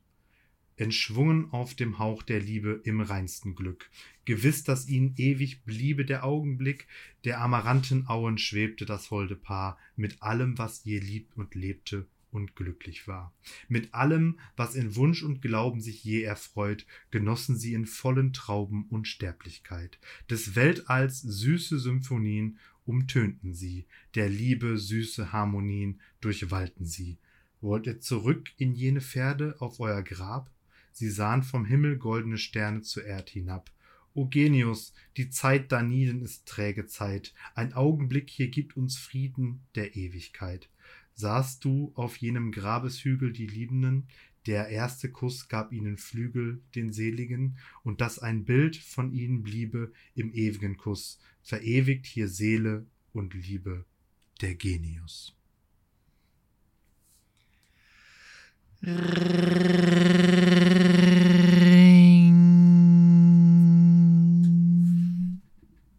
[0.78, 3.90] Entschwungen auf dem Hauch der Liebe im reinsten Glück,
[4.26, 6.88] gewiss, dass ihnen ewig bliebe der Augenblick,
[7.24, 12.56] der amaranthen Auen schwebte das holde Paar, mit allem, was je liebt und lebte und
[12.56, 13.34] glücklich war.
[13.68, 18.86] Mit allem, was in Wunsch und Glauben sich je erfreut, genossen sie in vollen Trauben
[18.90, 22.58] Unsterblichkeit, des Weltalls süße Symphonien
[22.92, 23.86] umtönten sie,
[24.16, 27.18] der Liebe süße Harmonien durchwallten sie.
[27.62, 30.52] Wollt ihr zurück in jene Pferde auf euer Grab?
[30.92, 33.72] Sie sahen vom Himmel goldene Sterne zur Erd hinab.
[34.14, 39.96] O Genius, die Zeit danieden ist träge Zeit, ein Augenblick hier gibt uns Frieden der
[39.96, 40.68] Ewigkeit.
[41.14, 44.10] Sahst du auf jenem Grabeshügel die Liebenden,
[44.48, 49.92] der erste Kuss gab ihnen Flügel, den Seligen, und dass ein Bild von ihnen bliebe
[50.16, 53.86] im ewigen Kuss, verewigt hier Seele und Liebe,
[54.42, 55.36] der Genius.